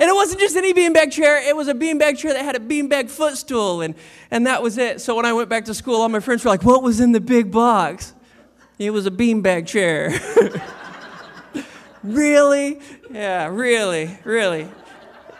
And 0.00 0.08
it 0.08 0.12
wasn't 0.12 0.38
just 0.38 0.54
any 0.54 0.72
beanbag 0.72 1.10
chair, 1.10 1.42
it 1.42 1.56
was 1.56 1.66
a 1.66 1.74
beanbag 1.74 2.18
chair 2.18 2.32
that 2.32 2.44
had 2.44 2.54
a 2.54 2.60
beanbag 2.60 3.10
footstool, 3.10 3.80
and, 3.80 3.96
and 4.30 4.46
that 4.46 4.62
was 4.62 4.78
it. 4.78 5.00
So 5.00 5.16
when 5.16 5.24
I 5.24 5.32
went 5.32 5.48
back 5.48 5.64
to 5.64 5.74
school, 5.74 6.02
all 6.02 6.08
my 6.08 6.20
friends 6.20 6.44
were 6.44 6.52
like, 6.52 6.62
What 6.62 6.84
was 6.84 7.00
in 7.00 7.10
the 7.10 7.20
big 7.20 7.50
box? 7.50 8.14
It 8.78 8.90
was 8.90 9.06
a 9.06 9.10
beanbag 9.10 9.66
chair. 9.66 10.12
really? 12.02 12.80
Yeah, 13.10 13.46
really, 13.46 14.18
really. 14.24 14.68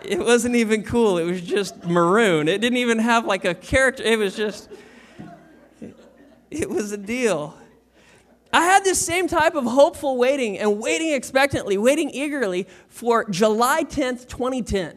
It 0.03 0.21
wasn't 0.21 0.57
even 0.57 0.85
cool. 0.85 1.19
It 1.19 1.25
was 1.25 1.41
just 1.41 1.85
maroon. 1.85 2.49
It 2.49 2.61
didn't 2.61 2.79
even 2.79 2.99
have 2.99 3.25
like 3.25 3.45
a 3.45 3.55
character. 3.55 4.03
It 4.03 4.19
was 4.19 4.37
just, 4.37 4.71
it 6.51 6.71
was 6.71 6.93
a 6.93 6.97
deal. 6.97 7.57
I 8.53 8.65
had 8.65 8.85
this 8.85 9.05
same 9.05 9.29
type 9.29 9.55
of 9.55 9.65
hopeful 9.65 10.17
waiting 10.17 10.59
and 10.59 10.81
waiting 10.81 11.13
expectantly, 11.13 11.77
waiting 11.77 12.11
eagerly 12.11 12.67
for 12.89 13.29
July 13.29 13.85
10th, 13.85 14.27
2010. 14.29 14.97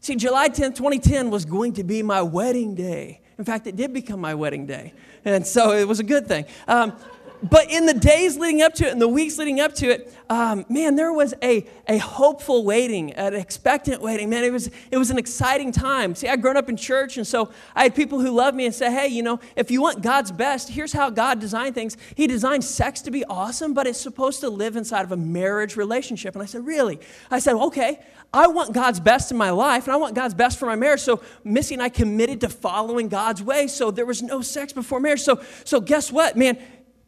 See, 0.00 0.16
July 0.16 0.48
10th, 0.48 0.76
2010 0.76 1.30
was 1.30 1.44
going 1.44 1.74
to 1.74 1.84
be 1.84 2.02
my 2.02 2.22
wedding 2.22 2.74
day. 2.74 3.20
In 3.36 3.44
fact, 3.44 3.66
it 3.66 3.76
did 3.76 3.92
become 3.92 4.20
my 4.20 4.34
wedding 4.34 4.66
day. 4.66 4.94
And 5.24 5.46
so 5.46 5.72
it 5.72 5.86
was 5.86 6.00
a 6.00 6.04
good 6.04 6.26
thing. 6.26 6.46
Um, 6.66 6.96
but 7.42 7.70
in 7.70 7.86
the 7.86 7.94
days 7.94 8.36
leading 8.36 8.62
up 8.62 8.74
to 8.74 8.86
it 8.86 8.92
and 8.92 9.00
the 9.00 9.08
weeks 9.08 9.38
leading 9.38 9.60
up 9.60 9.74
to 9.74 9.90
it, 9.90 10.12
um, 10.28 10.66
man, 10.68 10.96
there 10.96 11.12
was 11.12 11.34
a, 11.42 11.66
a 11.86 11.98
hopeful 11.98 12.64
waiting, 12.64 13.12
an 13.12 13.34
expectant 13.34 14.02
waiting. 14.02 14.28
Man, 14.28 14.44
it 14.44 14.52
was, 14.52 14.70
it 14.90 14.98
was 14.98 15.10
an 15.10 15.18
exciting 15.18 15.72
time. 15.72 16.14
See, 16.14 16.28
I'd 16.28 16.42
grown 16.42 16.56
up 16.56 16.68
in 16.68 16.76
church, 16.76 17.16
and 17.16 17.26
so 17.26 17.50
I 17.74 17.84
had 17.84 17.94
people 17.94 18.20
who 18.20 18.30
loved 18.30 18.56
me 18.56 18.66
and 18.66 18.74
said, 18.74 18.92
hey, 18.92 19.08
you 19.08 19.22
know, 19.22 19.40
if 19.56 19.70
you 19.70 19.80
want 19.80 20.02
God's 20.02 20.32
best, 20.32 20.68
here's 20.68 20.92
how 20.92 21.10
God 21.10 21.40
designed 21.40 21.74
things. 21.74 21.96
He 22.14 22.26
designed 22.26 22.64
sex 22.64 23.00
to 23.02 23.10
be 23.10 23.24
awesome, 23.24 23.72
but 23.72 23.86
it's 23.86 24.00
supposed 24.00 24.40
to 24.40 24.50
live 24.50 24.76
inside 24.76 25.02
of 25.02 25.12
a 25.12 25.16
marriage 25.16 25.76
relationship. 25.76 26.34
And 26.34 26.42
I 26.42 26.46
said, 26.46 26.66
really? 26.66 26.98
I 27.30 27.38
said, 27.38 27.54
okay, 27.54 28.00
I 28.32 28.48
want 28.48 28.74
God's 28.74 29.00
best 29.00 29.30
in 29.30 29.38
my 29.38 29.50
life, 29.50 29.84
and 29.84 29.94
I 29.94 29.96
want 29.96 30.14
God's 30.14 30.34
best 30.34 30.58
for 30.58 30.66
my 30.66 30.76
marriage. 30.76 31.00
So 31.00 31.22
Missy 31.44 31.74
and 31.74 31.82
I 31.82 31.88
committed 31.88 32.42
to 32.42 32.48
following 32.48 33.08
God's 33.08 33.42
way. 33.42 33.68
So 33.68 33.90
there 33.90 34.04
was 34.04 34.22
no 34.22 34.42
sex 34.42 34.72
before 34.72 35.00
marriage. 35.00 35.22
So, 35.22 35.40
so 35.64 35.80
guess 35.80 36.12
what, 36.12 36.36
man? 36.36 36.58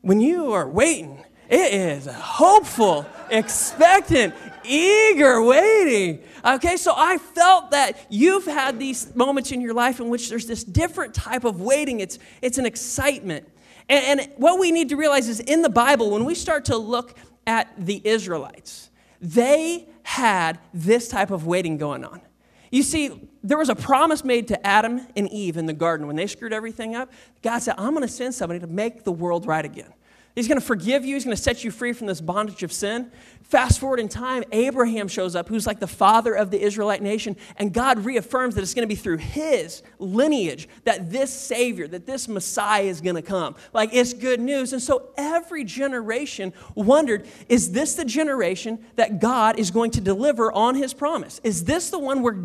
When 0.02 0.20
you 0.20 0.52
are 0.52 0.68
waiting, 0.68 1.24
it 1.48 1.74
is 1.74 2.06
hopeful, 2.06 3.06
expectant, 3.30 4.34
eager 4.64 5.42
waiting. 5.42 6.22
Okay, 6.44 6.76
so 6.76 6.94
I 6.96 7.18
felt 7.18 7.72
that 7.72 8.06
you've 8.08 8.46
had 8.46 8.78
these 8.78 9.14
moments 9.14 9.52
in 9.52 9.60
your 9.60 9.74
life 9.74 10.00
in 10.00 10.08
which 10.08 10.28
there's 10.30 10.46
this 10.46 10.64
different 10.64 11.14
type 11.14 11.44
of 11.44 11.60
waiting. 11.60 12.00
It's, 12.00 12.18
it's 12.40 12.58
an 12.58 12.66
excitement. 12.66 13.48
And, 13.88 14.20
and 14.20 14.32
what 14.36 14.58
we 14.60 14.70
need 14.70 14.90
to 14.90 14.96
realize 14.96 15.28
is 15.28 15.40
in 15.40 15.62
the 15.62 15.68
Bible, 15.68 16.10
when 16.10 16.24
we 16.24 16.34
start 16.34 16.66
to 16.66 16.76
look 16.76 17.16
at 17.46 17.72
the 17.76 18.00
Israelites, 18.04 18.90
they 19.20 19.88
had 20.02 20.58
this 20.72 21.08
type 21.08 21.30
of 21.30 21.46
waiting 21.46 21.76
going 21.76 22.04
on. 22.04 22.20
You 22.70 22.82
see, 22.82 23.28
there 23.42 23.58
was 23.58 23.68
a 23.68 23.74
promise 23.74 24.24
made 24.24 24.48
to 24.48 24.66
Adam 24.66 25.06
and 25.16 25.28
Eve 25.30 25.56
in 25.56 25.66
the 25.66 25.72
garden 25.72 26.06
when 26.06 26.16
they 26.16 26.26
screwed 26.26 26.52
everything 26.52 26.94
up. 26.94 27.12
God 27.42 27.58
said, 27.58 27.74
I'm 27.78 27.94
going 27.94 28.06
to 28.06 28.12
send 28.12 28.34
somebody 28.34 28.60
to 28.60 28.66
make 28.66 29.04
the 29.04 29.12
world 29.12 29.46
right 29.46 29.64
again. 29.64 29.92
He's 30.34 30.46
going 30.46 30.60
to 30.60 30.66
forgive 30.66 31.04
you. 31.04 31.16
He's 31.16 31.24
going 31.24 31.36
to 31.36 31.42
set 31.42 31.64
you 31.64 31.70
free 31.70 31.92
from 31.92 32.06
this 32.06 32.20
bondage 32.20 32.62
of 32.62 32.72
sin. 32.72 33.10
Fast 33.42 33.80
forward 33.80 33.98
in 33.98 34.08
time, 34.08 34.44
Abraham 34.52 35.08
shows 35.08 35.34
up, 35.34 35.48
who's 35.48 35.66
like 35.66 35.80
the 35.80 35.88
father 35.88 36.34
of 36.34 36.52
the 36.52 36.60
Israelite 36.60 37.02
nation, 37.02 37.36
and 37.56 37.72
God 37.72 38.04
reaffirms 38.04 38.54
that 38.54 38.62
it's 38.62 38.72
going 38.72 38.88
to 38.88 38.94
be 38.94 38.94
through 38.94 39.16
his 39.16 39.82
lineage 39.98 40.68
that 40.84 41.10
this 41.10 41.32
Savior, 41.32 41.88
that 41.88 42.06
this 42.06 42.28
Messiah 42.28 42.84
is 42.84 43.00
going 43.00 43.16
to 43.16 43.22
come. 43.22 43.56
Like, 43.72 43.90
it's 43.92 44.14
good 44.14 44.40
news. 44.40 44.72
And 44.72 44.80
so 44.80 45.08
every 45.16 45.64
generation 45.64 46.52
wondered 46.76 47.26
is 47.48 47.72
this 47.72 47.94
the 47.94 48.04
generation 48.04 48.84
that 48.94 49.20
God 49.20 49.58
is 49.58 49.72
going 49.72 49.90
to 49.92 50.00
deliver 50.00 50.52
on 50.52 50.76
his 50.76 50.94
promise? 50.94 51.40
Is 51.42 51.64
this 51.64 51.90
the 51.90 51.98
one 51.98 52.22
where 52.22 52.36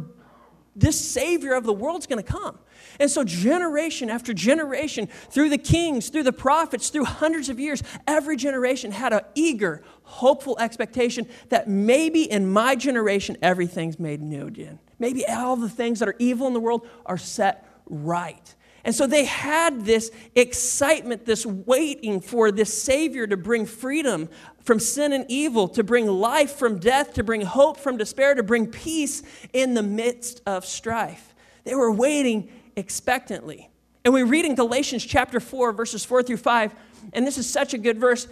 This 0.76 1.00
Savior 1.00 1.54
of 1.54 1.64
the 1.64 1.74
world's 1.74 2.06
going 2.06 2.22
to 2.22 2.32
come. 2.32 2.60
And 3.00 3.10
so, 3.10 3.24
generation 3.24 4.10
after 4.10 4.34
generation, 4.34 5.08
through 5.30 5.50
the 5.50 5.58
kings, 5.58 6.10
through 6.10 6.24
the 6.24 6.34
prophets, 6.34 6.90
through 6.90 7.06
hundreds 7.06 7.50
of 7.50 7.60
years, 7.60 7.84
every 8.08 8.38
generation 8.38 8.92
had 8.92 9.14
an 9.14 9.22
eager, 9.36 9.84
hopeful 10.04 10.58
expectation 10.60 11.28
that 11.50 11.68
maybe 11.68 12.24
in 12.24 12.52
my 12.52 12.76
generation, 12.76 13.38
everything's 13.42 14.00
made 14.00 14.22
new 14.22 14.48
again. 14.48 14.80
Maybe 15.00 15.26
all 15.28 15.56
the 15.56 15.70
things 15.70 16.00
that 16.00 16.10
are 16.10 16.16
evil 16.20 16.48
in 16.48 16.54
the 16.54 16.60
world 16.60 16.88
are 17.06 17.18
set 17.18 17.68
right. 17.88 18.56
And 18.86 18.94
so 18.94 19.08
they 19.08 19.26
had 19.26 19.84
this 19.84 20.12
excitement, 20.36 21.26
this 21.26 21.44
waiting 21.44 22.22
for 22.22 22.52
this 22.52 22.84
Savior 22.84 23.26
to 23.26 23.36
bring 23.36 23.66
freedom 23.66 24.30
from 24.62 24.80
sin 24.80 25.12
and 25.12 25.26
evil, 25.28 25.68
to 25.70 25.84
bring 25.84 26.06
life 26.06 26.54
from 26.54 26.78
death, 26.78 27.14
to 27.16 27.24
bring 27.24 27.42
hope 27.42 27.78
from 27.78 27.98
despair, 27.98 28.36
to 28.36 28.44
bring 28.44 28.68
peace 28.68 29.24
in 29.54 29.74
the 29.74 29.82
midst 29.82 30.42
of 30.46 30.66
strife. 30.66 31.34
They 31.64 31.74
were 31.74 31.92
waiting 31.92 32.52
expectantly. 32.76 33.70
And 34.04 34.14
we 34.14 34.24
read 34.24 34.46
in 34.46 34.56
Galatians 34.56 35.04
chapter 35.04 35.40
4, 35.40 35.72
verses 35.72 36.06
4 36.06 36.24
through 36.24 36.38
5, 36.38 36.76
and 37.14 37.26
this 37.26 37.38
is 37.38 37.50
such 37.50 37.74
a 37.74 37.78
good 37.78 38.00
verse. 38.00 38.28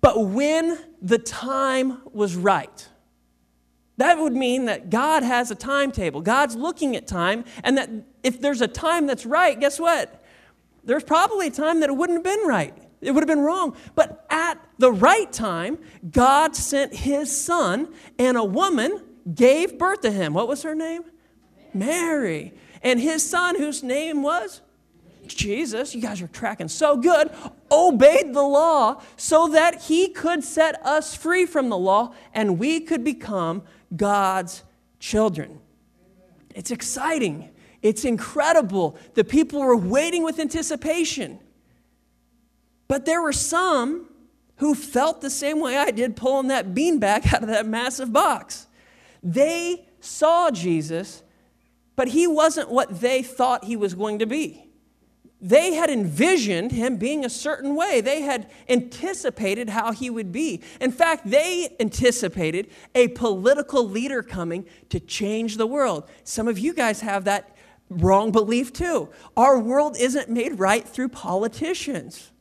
But 0.00 0.26
when 0.26 0.78
the 1.00 1.18
time 1.18 1.98
was 2.12 2.36
right, 2.36 2.88
that 3.96 4.18
would 4.18 4.32
mean 4.32 4.64
that 4.64 4.90
God 4.90 5.22
has 5.22 5.50
a 5.50 5.54
timetable. 5.54 6.20
God's 6.20 6.56
looking 6.56 6.96
at 6.96 7.06
time, 7.06 7.44
and 7.62 7.78
that 7.78 7.90
if 8.22 8.40
there's 8.40 8.60
a 8.60 8.68
time 8.68 9.06
that's 9.06 9.24
right, 9.24 9.58
guess 9.58 9.78
what? 9.78 10.22
There's 10.84 11.04
probably 11.04 11.48
a 11.48 11.50
time 11.50 11.80
that 11.80 11.90
it 11.90 11.92
wouldn't 11.92 12.18
have 12.18 12.24
been 12.24 12.46
right. 12.46 12.76
It 13.00 13.12
would 13.12 13.20
have 13.20 13.28
been 13.28 13.44
wrong. 13.44 13.76
But 13.94 14.26
at 14.30 14.58
the 14.78 14.90
right 14.90 15.30
time, 15.32 15.78
God 16.10 16.56
sent 16.56 16.94
his 16.94 17.34
son, 17.34 17.92
and 18.18 18.36
a 18.36 18.44
woman 18.44 19.02
gave 19.34 19.78
birth 19.78 20.00
to 20.00 20.10
him. 20.10 20.34
What 20.34 20.48
was 20.48 20.62
her 20.62 20.74
name? 20.74 21.04
Mary. 21.72 22.54
And 22.84 23.00
his 23.00 23.28
son, 23.28 23.56
whose 23.56 23.82
name 23.82 24.22
was? 24.22 24.60
Jesus, 25.26 25.94
you 25.94 26.02
guys 26.02 26.20
are 26.20 26.28
tracking 26.28 26.68
so 26.68 26.96
good, 26.98 27.30
obeyed 27.72 28.34
the 28.34 28.42
law 28.42 29.00
so 29.16 29.48
that 29.48 29.84
he 29.84 30.08
could 30.08 30.44
set 30.44 30.84
us 30.84 31.16
free 31.16 31.46
from 31.46 31.70
the 31.70 31.78
law 31.78 32.14
and 32.34 32.58
we 32.58 32.80
could 32.80 33.02
become 33.02 33.62
God's 33.96 34.62
children. 35.00 35.60
It's 36.54 36.70
exciting. 36.70 37.50
It's 37.80 38.04
incredible. 38.04 38.96
The 39.14 39.24
people 39.24 39.60
were 39.60 39.76
waiting 39.76 40.22
with 40.22 40.38
anticipation. 40.38 41.38
But 42.86 43.06
there 43.06 43.20
were 43.20 43.32
some 43.32 44.08
who 44.56 44.74
felt 44.74 45.20
the 45.20 45.30
same 45.30 45.58
way 45.58 45.76
I 45.76 45.90
did 45.90 46.16
pulling 46.16 46.48
that 46.48 46.74
beanbag 46.74 47.32
out 47.34 47.42
of 47.42 47.48
that 47.48 47.66
massive 47.66 48.12
box. 48.12 48.66
They 49.22 49.86
saw 50.00 50.50
Jesus, 50.50 51.22
but 51.96 52.08
he 52.08 52.26
wasn't 52.26 52.70
what 52.70 53.00
they 53.00 53.22
thought 53.22 53.64
he 53.64 53.76
was 53.76 53.94
going 53.94 54.18
to 54.18 54.26
be 54.26 54.64
they 55.44 55.74
had 55.74 55.90
envisioned 55.90 56.72
him 56.72 56.96
being 56.96 57.22
a 57.22 57.28
certain 57.28 57.76
way. 57.76 58.00
They 58.00 58.22
had 58.22 58.50
anticipated 58.66 59.68
how 59.68 59.92
he 59.92 60.08
would 60.08 60.32
be. 60.32 60.62
In 60.80 60.90
fact, 60.90 61.28
they 61.28 61.76
anticipated 61.78 62.70
a 62.94 63.08
political 63.08 63.86
leader 63.86 64.22
coming 64.22 64.64
to 64.88 64.98
change 64.98 65.58
the 65.58 65.66
world. 65.66 66.08
Some 66.24 66.48
of 66.48 66.58
you 66.58 66.72
guys 66.72 67.02
have 67.02 67.24
that 67.24 67.54
wrong 67.90 68.32
belief 68.32 68.72
too. 68.72 69.10
Our 69.36 69.58
world 69.58 69.98
isn't 70.00 70.30
made 70.30 70.58
right 70.58 70.88
through 70.88 71.10
politicians. 71.10 72.32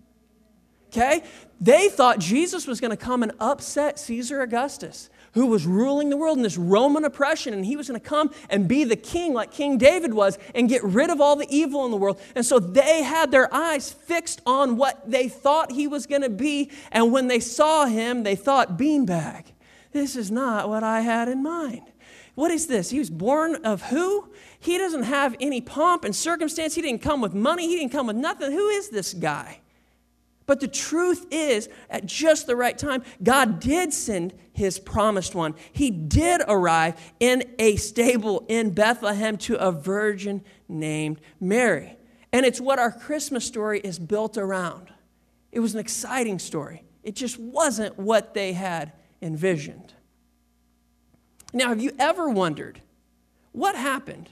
Okay? 0.88 1.24
They 1.60 1.90
thought 1.90 2.20
Jesus 2.20 2.66
was 2.66 2.80
going 2.80 2.92
to 2.92 2.98
come 2.98 3.22
and 3.22 3.34
upset 3.38 4.00
Caesar 4.00 4.42
Augustus 4.42 5.10
who 5.34 5.48
was 5.48 5.66
ruling 5.66 6.10
the 6.10 6.18
world 6.18 6.38
in 6.38 6.44
this 6.44 6.58
Roman 6.58 7.06
oppression, 7.06 7.54
and 7.54 7.66
he 7.66 7.76
was 7.76 7.88
going 7.88 8.00
to 8.00 8.08
come 8.08 8.32
and 8.50 8.68
be 8.68 8.84
the 8.84 8.96
king 8.96 9.34
like 9.34 9.52
King 9.52 9.78
David 9.78 10.14
was 10.14 10.38
and 10.54 10.70
get 10.70 10.84
rid 10.84 11.10
of 11.10 11.20
all 11.20 11.36
the 11.36 11.48
evil 11.50 11.86
in 11.86 11.92
the 11.92 11.98
world. 11.98 12.22
And 12.36 12.46
so 12.46 12.60
they 12.60 13.04
had 13.04 13.32
their 13.32 13.54
eyes 13.54 13.92
fixed 13.92 14.42
on 14.46 14.78
what 14.78 15.10
they 15.10 15.28
thought 15.28 15.72
he 15.72 15.88
was 15.88 16.06
going 16.06 16.22
to 16.22 16.30
be, 16.30 16.72
and 16.92 17.12
when 17.12 17.28
they 17.28 17.40
saw 17.40 17.86
him, 17.86 18.24
they 18.24 18.36
thought, 18.36 18.78
beanbag. 18.78 19.46
This 19.92 20.16
is 20.16 20.32
not 20.32 20.70
what 20.70 20.84
I 20.84 21.02
had 21.02 21.28
in 21.28 21.44
mind. 21.44 21.84
What 22.36 22.50
is 22.50 22.66
this? 22.66 22.90
He 22.90 23.00
was 23.00 23.12
born 23.12 23.56
of 23.64 23.84
who? 23.84 24.32
He 24.60 24.78
doesn't 24.78 25.04
have 25.04 25.36
any 25.40 25.62
pomp 25.62 26.04
and 26.04 26.16
circumstance. 26.16 26.74
He 26.74 26.82
didn't 26.82 27.02
come 27.02 27.22
with 27.22 27.34
money. 27.34 27.68
He 27.68 27.76
didn't 27.78 27.92
come 27.92 28.08
with 28.08 28.16
nothing. 28.16 28.52
Who 28.52 28.70
is 28.70 28.90
this 28.90 29.14
guy? 29.14 29.60
But 30.46 30.60
the 30.60 30.68
truth 30.68 31.26
is, 31.32 31.70
at 31.90 32.06
just 32.06 32.48
the 32.48 32.56
right 32.56 32.78
time, 32.78 33.04
God 33.22 33.60
did 33.60 33.94
send 33.94 34.34
his 34.52 34.78
promised 34.78 35.36
one. 35.36 35.56
He 35.72 35.90
did 35.90 36.42
arrive 36.48 36.96
in 37.20 37.44
a 37.60 37.78
stable 37.78 38.46
in 38.50 38.74
Bethlehem 38.74 39.38
to 39.38 39.56
a 39.56 39.72
virgin 39.72 40.44
named 40.68 41.22
Mary. 41.40 41.98
And 42.32 42.46
it's 42.46 42.60
what 42.60 42.80
our 42.80 42.92
Christmas 42.92 43.46
story 43.46 43.80
is 43.80 44.00
built 44.00 44.38
around. 44.38 44.90
It 45.52 45.60
was 45.60 45.76
an 45.76 45.80
exciting 45.80 46.40
story, 46.40 46.84
it 47.04 47.16
just 47.16 47.40
wasn't 47.40 47.98
what 47.98 48.34
they 48.34 48.54
had 48.54 48.92
envisioned. 49.22 49.94
Now, 51.54 51.70
have 51.70 51.82
you 51.82 51.92
ever 52.00 52.28
wondered 52.30 52.82
what 53.52 53.76
happened 53.76 54.32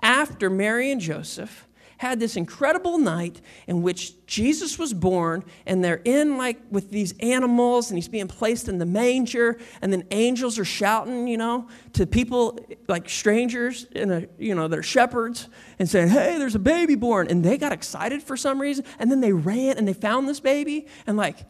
after 0.00 0.48
Mary 0.48 0.92
and 0.92 1.00
Joseph? 1.00 1.66
Had 2.02 2.18
this 2.18 2.36
incredible 2.36 2.98
night 2.98 3.40
in 3.68 3.80
which 3.80 4.26
Jesus 4.26 4.76
was 4.76 4.92
born, 4.92 5.44
and 5.66 5.84
they're 5.84 6.02
in 6.04 6.36
like 6.36 6.58
with 6.68 6.90
these 6.90 7.14
animals, 7.20 7.90
and 7.90 7.96
he's 7.96 8.08
being 8.08 8.26
placed 8.26 8.68
in 8.68 8.78
the 8.78 8.84
manger, 8.84 9.56
and 9.80 9.92
then 9.92 10.04
angels 10.10 10.58
are 10.58 10.64
shouting, 10.64 11.28
you 11.28 11.36
know, 11.36 11.68
to 11.92 12.04
people 12.04 12.58
like 12.88 13.08
strangers, 13.08 13.84
in 13.92 14.10
a, 14.10 14.16
uh, 14.16 14.20
you 14.36 14.52
know, 14.52 14.66
they're 14.66 14.82
shepherds, 14.82 15.48
and 15.78 15.88
saying, 15.88 16.08
"Hey, 16.08 16.38
there's 16.38 16.56
a 16.56 16.58
baby 16.58 16.96
born," 16.96 17.28
and 17.28 17.44
they 17.44 17.56
got 17.56 17.70
excited 17.70 18.20
for 18.20 18.36
some 18.36 18.60
reason, 18.60 18.84
and 18.98 19.08
then 19.08 19.20
they 19.20 19.32
ran 19.32 19.78
and 19.78 19.86
they 19.86 19.92
found 19.92 20.28
this 20.28 20.40
baby, 20.40 20.88
and 21.06 21.16
like, 21.16 21.46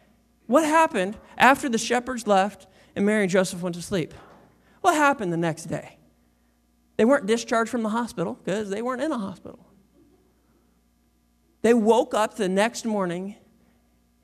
what 0.47 0.65
happened 0.65 1.17
after 1.39 1.71
the 1.71 1.79
shepherds 1.79 2.27
left 2.27 2.67
and 2.95 3.07
Mary 3.07 3.23
and 3.23 3.31
Joseph 3.31 3.63
went 3.63 3.75
to 3.77 3.83
sleep? 3.83 4.13
What 4.83 4.97
happened 4.97 5.33
the 5.33 5.39
next 5.39 5.65
day? 5.65 5.97
They 6.99 7.07
weren't 7.07 7.25
discharged 7.25 7.71
from 7.71 7.83
the 7.83 7.89
hospital 7.89 8.39
because 8.45 8.69
they 8.69 8.83
weren't 8.83 9.01
in 9.01 9.13
a 9.13 9.19
hospital. 9.19 9.72
They 11.63 11.75
woke 11.75 12.13
up 12.13 12.37
the 12.37 12.49
next 12.49 12.85
morning 12.85 13.37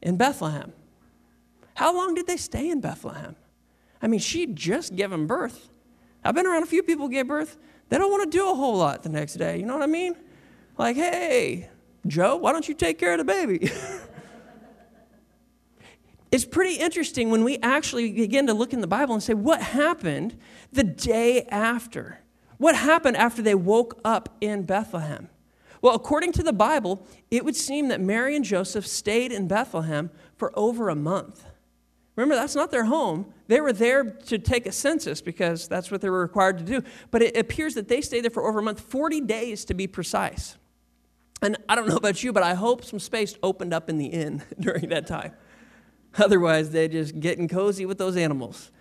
in 0.03 0.17
Bethlehem. 0.17 0.73
How 1.75 1.95
long 1.95 2.15
did 2.15 2.27
they 2.27 2.37
stay 2.37 2.69
in 2.69 2.81
Bethlehem? 2.81 3.37
I 4.03 4.09
mean, 4.09 4.21
she'd 4.21 4.57
just 4.57 4.97
given 4.97 5.27
birth. 5.27 5.71
I've 6.25 6.35
been 6.35 6.47
around 6.47 6.65
a 6.65 6.67
few 6.67 6.83
people 6.83 7.07
who 7.07 7.13
gave 7.13 7.29
birth. 7.29 7.57
They 7.89 7.99
don't 7.99 8.11
want 8.11 8.31
to 8.31 8.37
do 8.37 8.51
a 8.51 8.55
whole 8.55 8.77
lot 8.77 9.03
the 9.03 9.09
next 9.09 9.35
day. 9.35 9.59
You 9.59 9.67
know 9.67 9.75
what 9.75 9.83
I 9.83 9.87
mean? 9.87 10.17
Like, 10.77 10.97
hey, 10.97 11.71
Joe, 12.07 12.37
why 12.37 12.53
don't 12.53 12.69
you 12.69 12.75
take 12.75 12.99
care 12.99 13.13
of 13.13 13.19
the 13.19 13.25
baby? 13.25 13.71
it's 16.33 16.45
pretty 16.45 16.75
interesting 16.75 17.31
when 17.31 17.45
we 17.45 17.59
actually 17.59 18.13
begin 18.13 18.47
to 18.49 18.55
look 18.55 18.73
in 18.73 18.81
the 18.81 18.87
Bible 18.87 19.15
and 19.15 19.23
say, 19.23 19.35
what 19.35 19.63
happened 19.63 20.37
the 20.73 20.85
day 20.85 21.43
after? 21.45 22.21
What 22.59 22.75
happened 22.75 23.17
after 23.17 23.41
they 23.41 23.55
woke 23.55 24.01
up 24.05 24.37
in 24.41 24.65
Bethlehem? 24.65 25.29
Well, 25.81 25.95
according 25.95 26.33
to 26.33 26.43
the 26.43 26.53
Bible, 26.53 27.07
it 27.31 27.45
would 27.45 27.57
seem 27.57 27.89
that 27.89 28.01
Mary 28.01 28.35
and 28.35 28.45
Joseph 28.45 28.87
stayed 28.87 29.33
in 29.33 29.47
Bethlehem 29.49 30.11
for 30.37 30.57
over 30.59 30.89
a 30.89 30.95
month. 30.95 31.45
Remember, 32.17 32.35
that's 32.35 32.57
not 32.57 32.73
their 32.73 32.87
home. 32.87 33.33
They 33.47 33.61
were 33.61 33.73
there 33.73 34.03
to 34.03 34.39
take 34.39 34.67
a 34.67 34.73
census 34.73 35.21
because 35.21 35.69
that's 35.69 35.91
what 35.91 36.01
they 36.01 36.11
were 36.11 36.21
required 36.21 36.59
to 36.59 36.65
do. 36.65 36.83
But 37.13 37.23
it 37.23 37.37
appears 37.37 37.75
that 37.75 37.87
they 37.87 38.01
stayed 38.01 38.23
there 38.25 38.31
for 38.31 38.49
over 38.49 38.59
a 38.59 38.63
month, 38.63 38.81
40 38.81 39.21
days 39.21 39.65
to 39.67 39.75
be 39.75 39.87
precise. 39.87 40.57
And 41.41 41.57
I 41.69 41.77
don't 41.77 41.87
know 41.87 41.97
about 41.97 42.25
you, 42.25 42.33
but 42.33 42.43
I 42.43 42.55
hope 42.55 42.85
some 42.85 42.99
space 42.99 43.37
opened 43.41 43.73
up 43.73 43.89
in 43.89 43.99
the 43.99 44.07
inn 44.07 44.43
during 44.61 44.89
that 44.89 45.07
time. 45.07 45.33
Otherwise, 46.19 46.71
they're 46.71 46.89
just 46.89 47.21
getting 47.21 47.47
cozy 47.47 47.87
with 47.87 47.99
those 47.99 48.17
animals. 48.17 48.73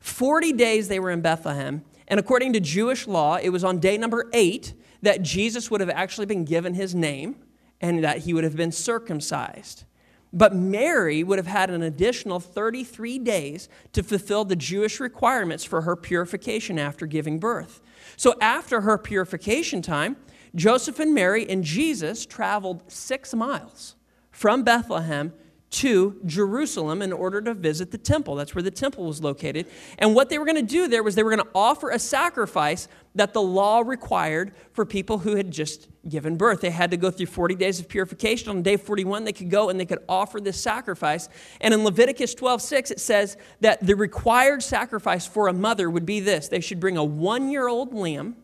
40 0.00 0.52
days 0.54 0.88
they 0.88 0.98
were 0.98 1.12
in 1.12 1.20
Bethlehem. 1.20 1.84
And 2.08 2.18
according 2.18 2.52
to 2.54 2.60
Jewish 2.60 3.06
law, 3.06 3.36
it 3.36 3.50
was 3.50 3.62
on 3.62 3.78
day 3.78 3.96
number 3.96 4.28
eight 4.32 4.74
that 5.02 5.22
Jesus 5.22 5.70
would 5.70 5.80
have 5.80 5.90
actually 5.90 6.26
been 6.26 6.44
given 6.44 6.74
his 6.74 6.94
name 6.94 7.36
and 7.80 8.02
that 8.04 8.18
he 8.18 8.32
would 8.32 8.44
have 8.44 8.56
been 8.56 8.72
circumcised. 8.72 9.84
But 10.32 10.54
Mary 10.54 11.22
would 11.22 11.38
have 11.38 11.46
had 11.46 11.68
an 11.68 11.82
additional 11.82 12.40
33 12.40 13.18
days 13.18 13.68
to 13.92 14.02
fulfill 14.02 14.44
the 14.44 14.56
Jewish 14.56 14.98
requirements 14.98 15.64
for 15.64 15.82
her 15.82 15.94
purification 15.94 16.78
after 16.78 17.06
giving 17.06 17.38
birth. 17.38 17.82
So, 18.16 18.34
after 18.40 18.80
her 18.82 18.96
purification 18.96 19.82
time, 19.82 20.16
Joseph 20.54 21.00
and 21.00 21.14
Mary 21.14 21.48
and 21.48 21.62
Jesus 21.62 22.24
traveled 22.24 22.90
six 22.90 23.34
miles 23.34 23.96
from 24.30 24.62
Bethlehem 24.62 25.34
to 25.70 26.20
Jerusalem 26.26 27.00
in 27.00 27.12
order 27.12 27.40
to 27.40 27.54
visit 27.54 27.90
the 27.90 27.98
temple. 27.98 28.34
That's 28.34 28.54
where 28.54 28.62
the 28.62 28.70
temple 28.70 29.06
was 29.06 29.22
located. 29.22 29.66
And 29.98 30.14
what 30.14 30.28
they 30.28 30.38
were 30.38 30.44
going 30.44 30.56
to 30.56 30.62
do 30.62 30.86
there 30.86 31.02
was 31.02 31.14
they 31.14 31.22
were 31.22 31.34
going 31.34 31.44
to 31.44 31.52
offer 31.54 31.90
a 31.90 31.98
sacrifice 31.98 32.88
that 33.14 33.32
the 33.32 33.42
law 33.42 33.80
required 33.80 34.52
for 34.72 34.86
people 34.86 35.18
who 35.18 35.36
had 35.36 35.50
just 35.50 35.88
given 36.08 36.36
birth. 36.36 36.60
They 36.60 36.70
had 36.70 36.90
to 36.92 36.96
go 36.96 37.10
through 37.10 37.26
40 37.26 37.54
days 37.54 37.78
of 37.78 37.88
purification. 37.88 38.48
On 38.50 38.62
day 38.62 38.76
41, 38.76 39.24
they 39.24 39.32
could 39.32 39.50
go 39.50 39.68
and 39.68 39.78
they 39.78 39.84
could 39.84 40.02
offer 40.08 40.40
this 40.40 40.60
sacrifice. 40.60 41.28
And 41.60 41.74
in 41.74 41.84
Leviticus 41.84 42.34
12 42.34 42.62
6, 42.62 42.90
it 42.90 43.00
says 43.00 43.36
that 43.60 43.84
the 43.86 43.94
required 43.94 44.62
sacrifice 44.62 45.26
for 45.26 45.48
a 45.48 45.52
mother 45.52 45.90
would 45.90 46.06
be 46.06 46.20
this 46.20 46.48
they 46.48 46.60
should 46.60 46.80
bring 46.80 46.96
a 46.96 47.04
one 47.04 47.50
year 47.50 47.68
old 47.68 47.94
lamb 47.94 48.36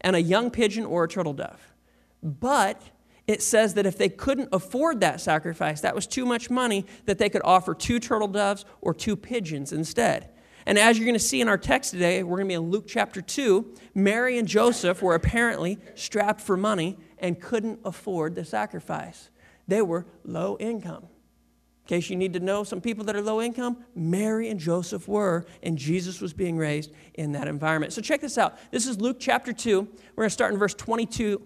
and 0.00 0.16
a 0.16 0.22
young 0.22 0.50
pigeon 0.50 0.84
or 0.84 1.04
a 1.04 1.08
turtle 1.08 1.34
dove. 1.34 1.74
But 2.22 2.82
it 3.26 3.42
says 3.42 3.74
that 3.74 3.86
if 3.86 3.98
they 3.98 4.08
couldn't 4.08 4.48
afford 4.52 5.00
that 5.00 5.20
sacrifice, 5.20 5.80
that 5.80 5.94
was 5.94 6.06
too 6.06 6.24
much 6.24 6.48
money, 6.48 6.86
that 7.06 7.18
they 7.18 7.28
could 7.28 7.42
offer 7.44 7.74
two 7.74 7.98
turtle 7.98 8.28
doves 8.28 8.64
or 8.80 8.94
two 8.94 9.16
pigeons 9.16 9.72
instead. 9.72 10.30
And 10.66 10.78
as 10.78 10.98
you're 10.98 11.06
going 11.06 11.14
to 11.14 11.20
see 11.20 11.40
in 11.40 11.48
our 11.48 11.56
text 11.56 11.92
today, 11.92 12.24
we're 12.24 12.38
going 12.38 12.48
to 12.48 12.50
be 12.50 12.54
in 12.54 12.70
Luke 12.70 12.86
chapter 12.88 13.22
2. 13.22 13.74
Mary 13.94 14.36
and 14.36 14.48
Joseph 14.48 15.00
were 15.00 15.14
apparently 15.14 15.78
strapped 15.94 16.40
for 16.40 16.56
money 16.56 16.98
and 17.18 17.40
couldn't 17.40 17.78
afford 17.84 18.34
the 18.34 18.44
sacrifice. 18.44 19.30
They 19.68 19.80
were 19.80 20.06
low 20.24 20.56
income. 20.58 21.04
In 21.04 21.88
case 21.88 22.10
you 22.10 22.16
need 22.16 22.32
to 22.32 22.40
know 22.40 22.64
some 22.64 22.80
people 22.80 23.04
that 23.04 23.14
are 23.14 23.22
low 23.22 23.40
income, 23.40 23.84
Mary 23.94 24.50
and 24.50 24.58
Joseph 24.58 25.06
were, 25.06 25.46
and 25.62 25.78
Jesus 25.78 26.20
was 26.20 26.32
being 26.32 26.56
raised 26.56 26.90
in 27.14 27.30
that 27.32 27.46
environment. 27.46 27.92
So 27.92 28.02
check 28.02 28.20
this 28.20 28.36
out. 28.36 28.58
This 28.72 28.88
is 28.88 29.00
Luke 29.00 29.18
chapter 29.20 29.52
2. 29.52 29.80
We're 29.80 30.22
going 30.22 30.26
to 30.26 30.30
start 30.30 30.52
in 30.52 30.58
verse 30.58 30.74
22 30.74 31.40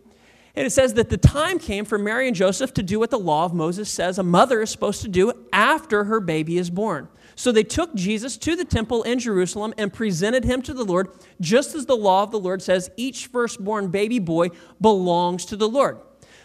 and 0.57 0.67
it 0.67 0.71
says 0.71 0.95
that 0.95 1.11
the 1.11 1.17
time 1.17 1.59
came 1.59 1.85
for 1.85 1.97
Mary 1.97 2.27
and 2.27 2.37
Joseph 2.37 2.75
to 2.75 2.83
do 2.83 2.99
what 2.99 3.11
the 3.11 3.19
law 3.19 3.45
of 3.45 3.55
Moses 3.55 3.89
says 3.89 4.19
a 4.19 4.23
mother 4.23 4.61
is 4.61 4.71
supposed 4.71 5.03
to 5.03 5.09
do 5.09 5.33
after 5.53 6.05
her 6.05 6.21
baby 6.21 6.59
is 6.59 6.71
born. 6.71 7.09
So 7.41 7.53
they 7.53 7.65
took 7.65 7.95
Jesus 7.95 8.37
to 8.37 8.55
the 8.55 8.67
temple 8.67 9.03
in 9.03 9.19
Jerusalem 9.19 9.73
and 9.79 9.91
presented 9.91 10.45
him 10.45 10.61
to 10.61 10.75
the 10.75 10.85
Lord, 10.85 11.09
just 11.41 11.75
as 11.75 11.87
the 11.87 11.97
law 11.97 12.23
of 12.23 12.33
the 12.33 12.39
Lord 12.39 12.61
says 12.61 12.91
each 12.99 13.29
firstborn 13.29 13.89
baby 13.89 14.19
boy 14.19 14.49
belongs 14.79 15.47
to 15.47 15.57
the 15.57 15.67
Lord. 15.67 16.01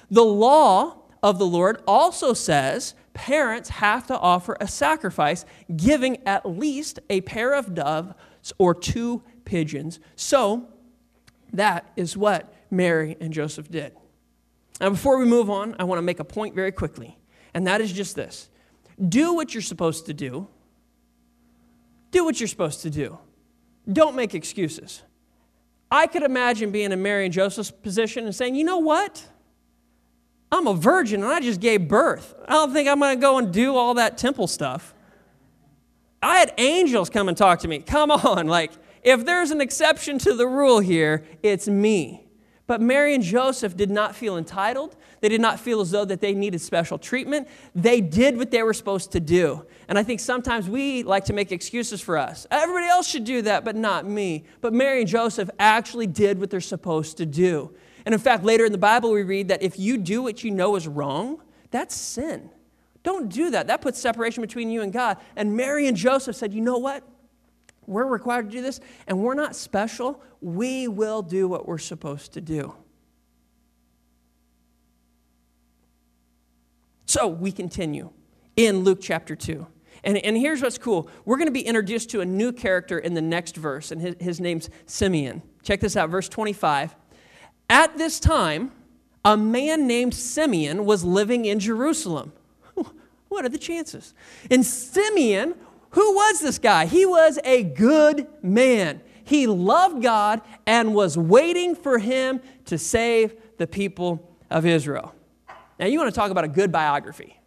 The 0.10 0.24
law 0.24 1.00
of 1.22 1.38
the 1.38 1.46
Lord 1.46 1.84
also 1.86 2.32
says 2.32 2.96
parents 3.14 3.68
have 3.68 4.08
to 4.08 4.18
offer 4.18 4.56
a 4.62 4.70
sacrifice, 4.70 5.44
giving 5.76 6.26
at 6.26 6.46
least 6.46 7.02
a 7.10 7.20
pair 7.20 7.54
of 7.54 7.76
doves 7.76 8.54
or 8.58 8.74
two 8.74 9.22
pigeons. 9.44 10.00
So 10.16 10.66
that 11.52 11.92
is 11.98 12.16
what 12.16 12.54
Mary 12.72 13.18
and 13.20 13.34
Joseph 13.34 13.70
did. 13.70 13.92
Now, 14.80 14.92
before 14.92 15.18
we 15.18 15.26
move 15.26 15.50
on, 15.50 15.76
I 15.78 15.84
want 15.84 15.98
to 15.98 16.04
make 16.04 16.22
a 16.22 16.24
point 16.24 16.56
very 16.56 16.72
quickly, 16.72 17.18
and 17.54 17.68
that 17.68 17.82
is 17.82 17.92
just 17.92 18.16
this 18.16 18.48
do 19.10 19.34
what 19.34 19.54
you're 19.54 19.62
supposed 19.62 20.06
to 20.06 20.14
do. 20.14 20.48
Do 22.16 22.24
what 22.24 22.40
you're 22.40 22.48
supposed 22.48 22.82
to 22.84 22.90
do. 22.90 23.20
Don't 23.92 24.16
make 24.16 24.34
excuses. 24.34 25.04
I 25.92 26.08
could 26.08 26.24
imagine 26.24 26.72
being 26.72 26.94
in 26.94 27.02
Mary 27.02 27.26
and 27.26 27.34
Joseph's 27.34 27.72
position 27.72 28.24
and 28.24 28.34
saying, 28.34 28.56
you 28.56 28.64
know 28.64 28.78
what? 28.78 29.22
I'm 30.50 30.66
a 30.66 30.74
virgin 30.74 31.24
and 31.24 31.30
I 31.34 31.42
just 31.42 31.60
gave 31.60 31.90
birth. 31.90 32.34
I 32.48 32.54
don't 32.54 32.72
think 32.72 32.88
I'm 32.88 33.02
going 33.02 33.18
to 33.18 33.22
go 33.22 33.38
and 33.38 33.52
do 33.52 33.76
all 33.76 33.96
that 33.96 34.18
temple 34.18 34.48
stuff. 34.48 34.94
I 36.24 36.38
had 36.38 36.54
angels 36.58 37.10
come 37.10 37.28
and 37.28 37.38
talk 37.38 37.60
to 37.60 37.68
me. 37.68 37.80
Come 37.80 38.12
on, 38.12 38.48
like, 38.58 38.72
if 39.04 39.26
there's 39.26 39.52
an 39.52 39.60
exception 39.60 40.18
to 40.20 40.34
the 40.34 40.48
rule 40.48 40.80
here, 40.80 41.26
it's 41.44 41.68
me. 41.68 42.30
But 42.66 42.80
Mary 42.80 43.14
and 43.14 43.26
Joseph 43.26 43.76
did 43.76 43.92
not 43.92 44.16
feel 44.16 44.38
entitled. 44.38 44.96
They 45.20 45.28
did 45.28 45.42
not 45.42 45.60
feel 45.60 45.82
as 45.82 45.92
though 45.92 46.06
that 46.06 46.22
they 46.22 46.34
needed 46.34 46.62
special 46.62 46.98
treatment. 46.98 47.50
They 47.76 48.00
did 48.00 48.38
what 48.38 48.52
they 48.52 48.64
were 48.64 48.74
supposed 48.74 49.12
to 49.12 49.20
do. 49.20 49.66
And 49.88 50.00
I 50.00 50.04
think 50.04 50.20
sometimes 50.20 50.68
we 50.68 51.04
like 51.04 51.26
to 51.26 51.34
make 51.34 51.52
excuses 51.52 52.02
for 52.02 52.18
us. 52.18 52.48
Everybody 52.50 52.88
else 52.88 53.08
should 53.08 53.24
do 53.24 53.42
that, 53.44 53.64
but 53.64 53.76
not 53.76 54.06
me. 54.06 54.46
But 54.62 54.74
Mary 54.74 55.02
and 55.02 55.08
Joseph 55.08 55.50
actually 55.60 56.08
did 56.08 56.40
what 56.40 56.50
they're 56.50 56.62
supposed 56.62 57.18
to 57.18 57.26
do. 57.26 57.76
And 58.06 58.14
in 58.14 58.20
fact, 58.20 58.44
later 58.44 58.66
in 58.66 58.72
the 58.72 58.78
Bible, 58.78 59.12
we 59.12 59.24
read 59.24 59.48
that 59.50 59.64
if 59.64 59.80
you 59.80 59.98
do 59.98 60.22
what 60.24 60.44
you 60.44 60.52
know 60.52 60.76
is 60.76 60.88
wrong, 60.88 61.42
that's 61.72 61.96
sin. 61.96 62.50
Don't 63.04 63.30
do 63.30 63.52
that. 63.52 63.68
That 63.68 63.82
puts 63.82 64.00
separation 64.00 64.42
between 64.42 64.72
you 64.72 64.82
and 64.82 64.92
God. 64.92 65.18
And 65.36 65.56
Mary 65.56 65.88
and 65.88 65.96
Joseph 65.96 66.36
said, 66.36 66.54
you 66.54 66.62
know 66.62 66.78
what? 66.78 67.04
We're 67.88 68.06
required 68.06 68.50
to 68.50 68.58
do 68.58 68.64
this, 68.64 68.80
and 69.06 69.20
we're 69.20 69.36
not 69.36 69.56
special. 69.56 70.22
We 70.42 70.88
will 70.88 71.22
do 71.22 71.48
what 71.48 71.68
we're 71.68 71.78
supposed 71.78 72.34
to 72.34 72.42
do. 72.42 72.74
So 77.06 77.28
we 77.28 77.52
continue 77.52 78.10
in 78.56 78.80
Luke 78.80 79.00
chapter 79.02 79.36
2. 79.36 79.68
And, 80.06 80.18
and 80.18 80.38
here's 80.38 80.62
what's 80.62 80.78
cool 80.78 81.10
we're 81.26 81.38
going 81.38 81.48
to 81.48 81.52
be 81.52 81.66
introduced 81.66 82.10
to 82.12 82.22
a 82.22 82.26
new 82.26 82.54
character 82.54 82.98
in 82.98 83.14
the 83.14 83.22
next 83.22 83.58
verse, 83.58 83.92
and 83.92 84.00
his, 84.02 84.16
his 84.20 84.40
name's 84.40 84.70
Simeon. 84.86 85.42
Check 85.64 85.82
this 85.82 85.98
out, 85.98 86.10
verse 86.10 86.30
25. 86.30 86.96
At 87.70 87.98
this 87.98 88.20
time, 88.20 88.72
a 89.26 89.36
man 89.36 89.88
named 89.88 90.14
Simeon 90.14 90.86
was 90.86 91.04
living 91.04 91.46
in 91.46 91.60
Jerusalem. 91.60 92.32
What 93.28 93.44
are 93.44 93.50
the 93.50 93.58
chances? 93.58 94.14
And 94.50 94.66
Simeon 94.66 95.56
who 95.96 96.14
was 96.14 96.42
this 96.42 96.60
guy? 96.60 96.88
He 96.88 97.06
was 97.06 97.40
a 97.46 97.64
good 97.64 98.28
man. 98.44 99.00
He 99.24 99.48
loved 99.48 100.04
God 100.04 100.42
and 100.68 100.94
was 100.94 101.18
waiting 101.18 101.74
for 101.74 102.00
him 102.00 102.42
to 102.66 102.78
save 102.78 103.34
the 103.58 103.66
people 103.66 104.30
of 104.50 104.66
Israel. 104.66 105.16
Now, 105.80 105.86
you 105.86 105.98
want 105.98 106.14
to 106.14 106.20
talk 106.20 106.32
about 106.32 106.44
a 106.44 106.50
good 106.50 106.70
biography. 106.70 107.40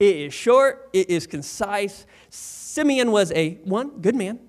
It 0.00 0.16
is 0.16 0.34
short, 0.34 0.88
it 0.94 1.10
is 1.10 1.26
concise. 1.26 2.06
Simeon 2.30 3.12
was 3.12 3.30
a 3.32 3.54
one 3.64 4.00
good 4.00 4.16
man. 4.16 4.40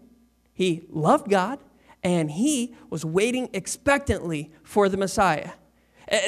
He 0.53 0.83
loved 0.89 1.29
God 1.29 1.59
and 2.03 2.31
he 2.31 2.73
was 2.89 3.03
waiting 3.03 3.49
expectantly 3.53 4.51
for 4.63 4.87
the 4.87 4.97
Messiah. 4.97 5.51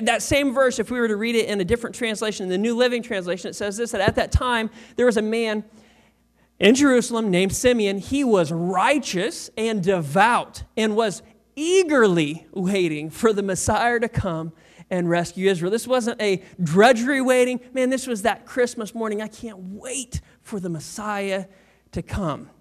That 0.02 0.22
same 0.22 0.54
verse, 0.54 0.78
if 0.78 0.92
we 0.92 1.00
were 1.00 1.08
to 1.08 1.16
read 1.16 1.36
it 1.36 1.48
in 1.48 1.60
a 1.60 1.66
different 1.66 1.96
translation, 1.96 2.44
in 2.44 2.50
the 2.50 2.58
New 2.58 2.76
Living 2.76 3.02
Translation, 3.02 3.50
it 3.50 3.54
says 3.54 3.78
this 3.78 3.92
that 3.92 4.02
at 4.02 4.16
that 4.16 4.32
time 4.32 4.70
there 4.98 5.06
was 5.06 5.18
a 5.18 5.22
man 5.22 5.64
in 6.60 6.76
Jerusalem 6.76 7.32
named 7.32 7.54
Simeon. 7.54 8.00
He 8.00 8.24
was 8.24 8.52
righteous 8.52 9.50
and 9.58 9.82
devout 9.82 10.64
and 10.78 10.96
was 10.96 11.22
eagerly 11.56 12.46
waiting 12.54 13.10
for 13.10 13.34
the 13.34 13.44
Messiah 13.44 14.00
to 14.00 14.10
come 14.10 14.54
and 14.94 15.10
rescue 15.10 15.50
Israel. 15.50 15.72
This 15.72 15.88
wasn't 15.88 16.22
a 16.22 16.44
drudgery 16.62 17.20
waiting. 17.20 17.60
Man, 17.74 17.90
this 17.90 18.06
was 18.06 18.22
that 18.22 18.46
Christmas 18.46 18.94
morning. 18.94 19.24
I 19.24 19.28
can't 19.28 19.58
wait 19.58 20.22
for 20.44 20.60
the 20.60 20.70
Messiah 20.70 21.46
to 21.94 22.04
come. 22.04 22.52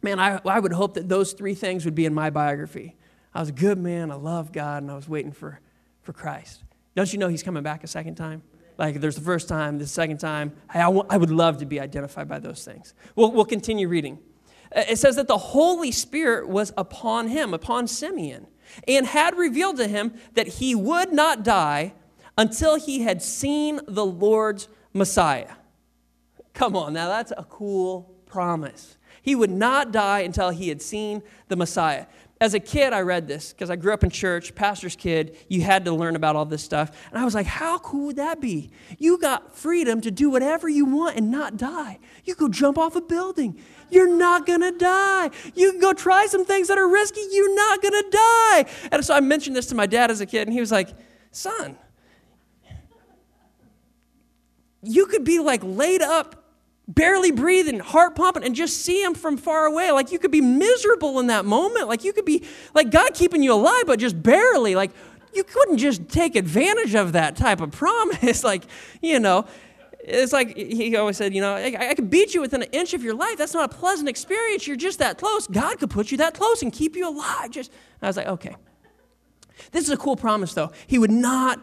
Man, 0.00 0.20
I, 0.20 0.40
I 0.44 0.60
would 0.60 0.72
hope 0.72 0.94
that 0.94 1.08
those 1.08 1.32
three 1.32 1.54
things 1.54 1.84
would 1.84 1.96
be 1.96 2.06
in 2.06 2.14
my 2.14 2.30
biography. 2.30 2.94
I 3.34 3.40
was 3.40 3.48
a 3.48 3.52
good 3.52 3.78
man, 3.78 4.12
I 4.12 4.14
loved 4.14 4.52
God, 4.52 4.84
and 4.84 4.92
I 4.92 4.94
was 4.94 5.08
waiting 5.08 5.32
for, 5.32 5.58
for 6.02 6.12
Christ. 6.12 6.62
Don't 6.94 7.12
you 7.12 7.18
know 7.18 7.26
he's 7.26 7.42
coming 7.42 7.64
back 7.64 7.82
a 7.82 7.88
second 7.88 8.14
time? 8.14 8.44
Like 8.78 9.00
there's 9.00 9.16
the 9.16 9.22
first 9.22 9.48
time, 9.48 9.78
the 9.78 9.88
second 9.88 10.18
time. 10.18 10.52
I, 10.72 10.78
I, 10.78 10.82
w- 10.84 11.06
I 11.10 11.16
would 11.16 11.32
love 11.32 11.58
to 11.58 11.66
be 11.66 11.80
identified 11.80 12.28
by 12.28 12.38
those 12.38 12.64
things. 12.64 12.94
We'll, 13.16 13.32
we'll 13.32 13.44
continue 13.44 13.88
reading. 13.88 14.20
Uh, 14.74 14.84
it 14.88 14.98
says 14.98 15.16
that 15.16 15.26
the 15.26 15.38
Holy 15.38 15.90
Spirit 15.90 16.48
was 16.48 16.72
upon 16.76 17.26
him, 17.26 17.52
upon 17.52 17.88
Simeon, 17.88 18.46
and 18.86 19.06
had 19.06 19.36
revealed 19.36 19.76
to 19.78 19.88
him 19.88 20.14
that 20.34 20.46
he 20.46 20.74
would 20.74 21.12
not 21.12 21.42
die 21.42 21.94
until 22.38 22.76
he 22.76 23.02
had 23.02 23.22
seen 23.22 23.80
the 23.86 24.04
Lord's 24.04 24.68
Messiah. 24.92 25.54
Come 26.52 26.76
on, 26.76 26.92
now 26.92 27.08
that's 27.08 27.32
a 27.36 27.44
cool 27.48 28.14
promise. 28.26 28.96
He 29.22 29.34
would 29.34 29.50
not 29.50 29.92
die 29.92 30.20
until 30.20 30.50
he 30.50 30.68
had 30.68 30.80
seen 30.80 31.22
the 31.48 31.56
Messiah 31.56 32.06
as 32.38 32.52
a 32.52 32.60
kid, 32.60 32.92
I 32.92 33.00
read 33.00 33.26
this 33.26 33.52
because 33.52 33.70
I 33.70 33.76
grew 33.76 33.94
up 33.94 34.04
in 34.04 34.10
church, 34.10 34.54
pastor's 34.54 34.94
kid. 34.94 35.38
You 35.48 35.62
had 35.62 35.86
to 35.86 35.92
learn 35.92 36.16
about 36.16 36.36
all 36.36 36.44
this 36.44 36.62
stuff. 36.62 36.90
And 37.10 37.18
I 37.18 37.24
was 37.24 37.34
like, 37.34 37.46
how 37.46 37.78
cool 37.78 38.08
would 38.08 38.16
that 38.16 38.42
be? 38.42 38.70
You 38.98 39.18
got 39.18 39.56
freedom 39.56 40.02
to 40.02 40.10
do 40.10 40.28
whatever 40.28 40.68
you 40.68 40.84
want 40.84 41.16
and 41.16 41.30
not 41.30 41.56
die. 41.56 41.98
You 42.24 42.34
go 42.34 42.48
jump 42.48 42.76
off 42.76 42.94
a 42.94 43.00
building. 43.00 43.58
You're 43.90 44.14
not 44.14 44.44
going 44.46 44.60
to 44.60 44.72
die. 44.72 45.30
You 45.54 45.70
can 45.72 45.80
go 45.80 45.94
try 45.94 46.26
some 46.26 46.44
things 46.44 46.68
that 46.68 46.76
are 46.76 46.88
risky. 46.88 47.22
You're 47.30 47.54
not 47.54 47.80
going 47.80 47.94
to 47.94 48.10
die. 48.10 48.66
And 48.92 49.02
so 49.02 49.14
I 49.14 49.20
mentioned 49.20 49.56
this 49.56 49.66
to 49.66 49.74
my 49.74 49.86
dad 49.86 50.10
as 50.10 50.20
a 50.20 50.26
kid, 50.26 50.46
and 50.46 50.52
he 50.52 50.60
was 50.60 50.72
like, 50.72 50.90
son, 51.30 51.78
you 54.82 55.06
could 55.06 55.24
be 55.24 55.38
like 55.38 55.62
laid 55.64 56.02
up 56.02 56.45
barely 56.88 57.32
breathing, 57.32 57.80
heart 57.80 58.14
pumping, 58.14 58.44
and 58.44 58.54
just 58.54 58.82
see 58.82 59.02
him 59.02 59.14
from 59.14 59.36
far 59.36 59.66
away. 59.66 59.90
Like 59.90 60.12
you 60.12 60.18
could 60.18 60.30
be 60.30 60.40
miserable 60.40 61.18
in 61.20 61.26
that 61.28 61.44
moment. 61.44 61.88
Like 61.88 62.04
you 62.04 62.12
could 62.12 62.24
be 62.24 62.44
like 62.74 62.90
God 62.90 63.14
keeping 63.14 63.42
you 63.42 63.52
alive, 63.52 63.84
but 63.86 63.98
just 63.98 64.22
barely. 64.22 64.74
Like 64.74 64.92
you 65.34 65.44
couldn't 65.44 65.78
just 65.78 66.08
take 66.08 66.36
advantage 66.36 66.94
of 66.94 67.12
that 67.12 67.36
type 67.36 67.60
of 67.60 67.70
promise. 67.72 68.44
like, 68.44 68.64
you 69.02 69.20
know, 69.20 69.46
it's 70.00 70.32
like 70.32 70.56
he 70.56 70.96
always 70.96 71.16
said, 71.16 71.34
you 71.34 71.40
know, 71.40 71.54
I, 71.54 71.90
I 71.90 71.94
could 71.94 72.08
beat 72.08 72.32
you 72.32 72.40
within 72.40 72.62
an 72.62 72.68
inch 72.70 72.94
of 72.94 73.02
your 73.02 73.14
life. 73.14 73.36
That's 73.36 73.54
not 73.54 73.72
a 73.72 73.76
pleasant 73.76 74.08
experience. 74.08 74.66
You're 74.66 74.76
just 74.76 75.00
that 75.00 75.18
close. 75.18 75.48
God 75.48 75.78
could 75.78 75.90
put 75.90 76.12
you 76.12 76.18
that 76.18 76.34
close 76.34 76.62
and 76.62 76.72
keep 76.72 76.94
you 76.94 77.08
alive. 77.08 77.50
Just 77.50 77.72
I 78.00 78.06
was 78.06 78.16
like, 78.16 78.28
okay. 78.28 78.54
This 79.72 79.84
is 79.84 79.90
a 79.90 79.96
cool 79.96 80.16
promise, 80.16 80.54
though. 80.54 80.70
He 80.86 80.98
would 80.98 81.10
not 81.10 81.60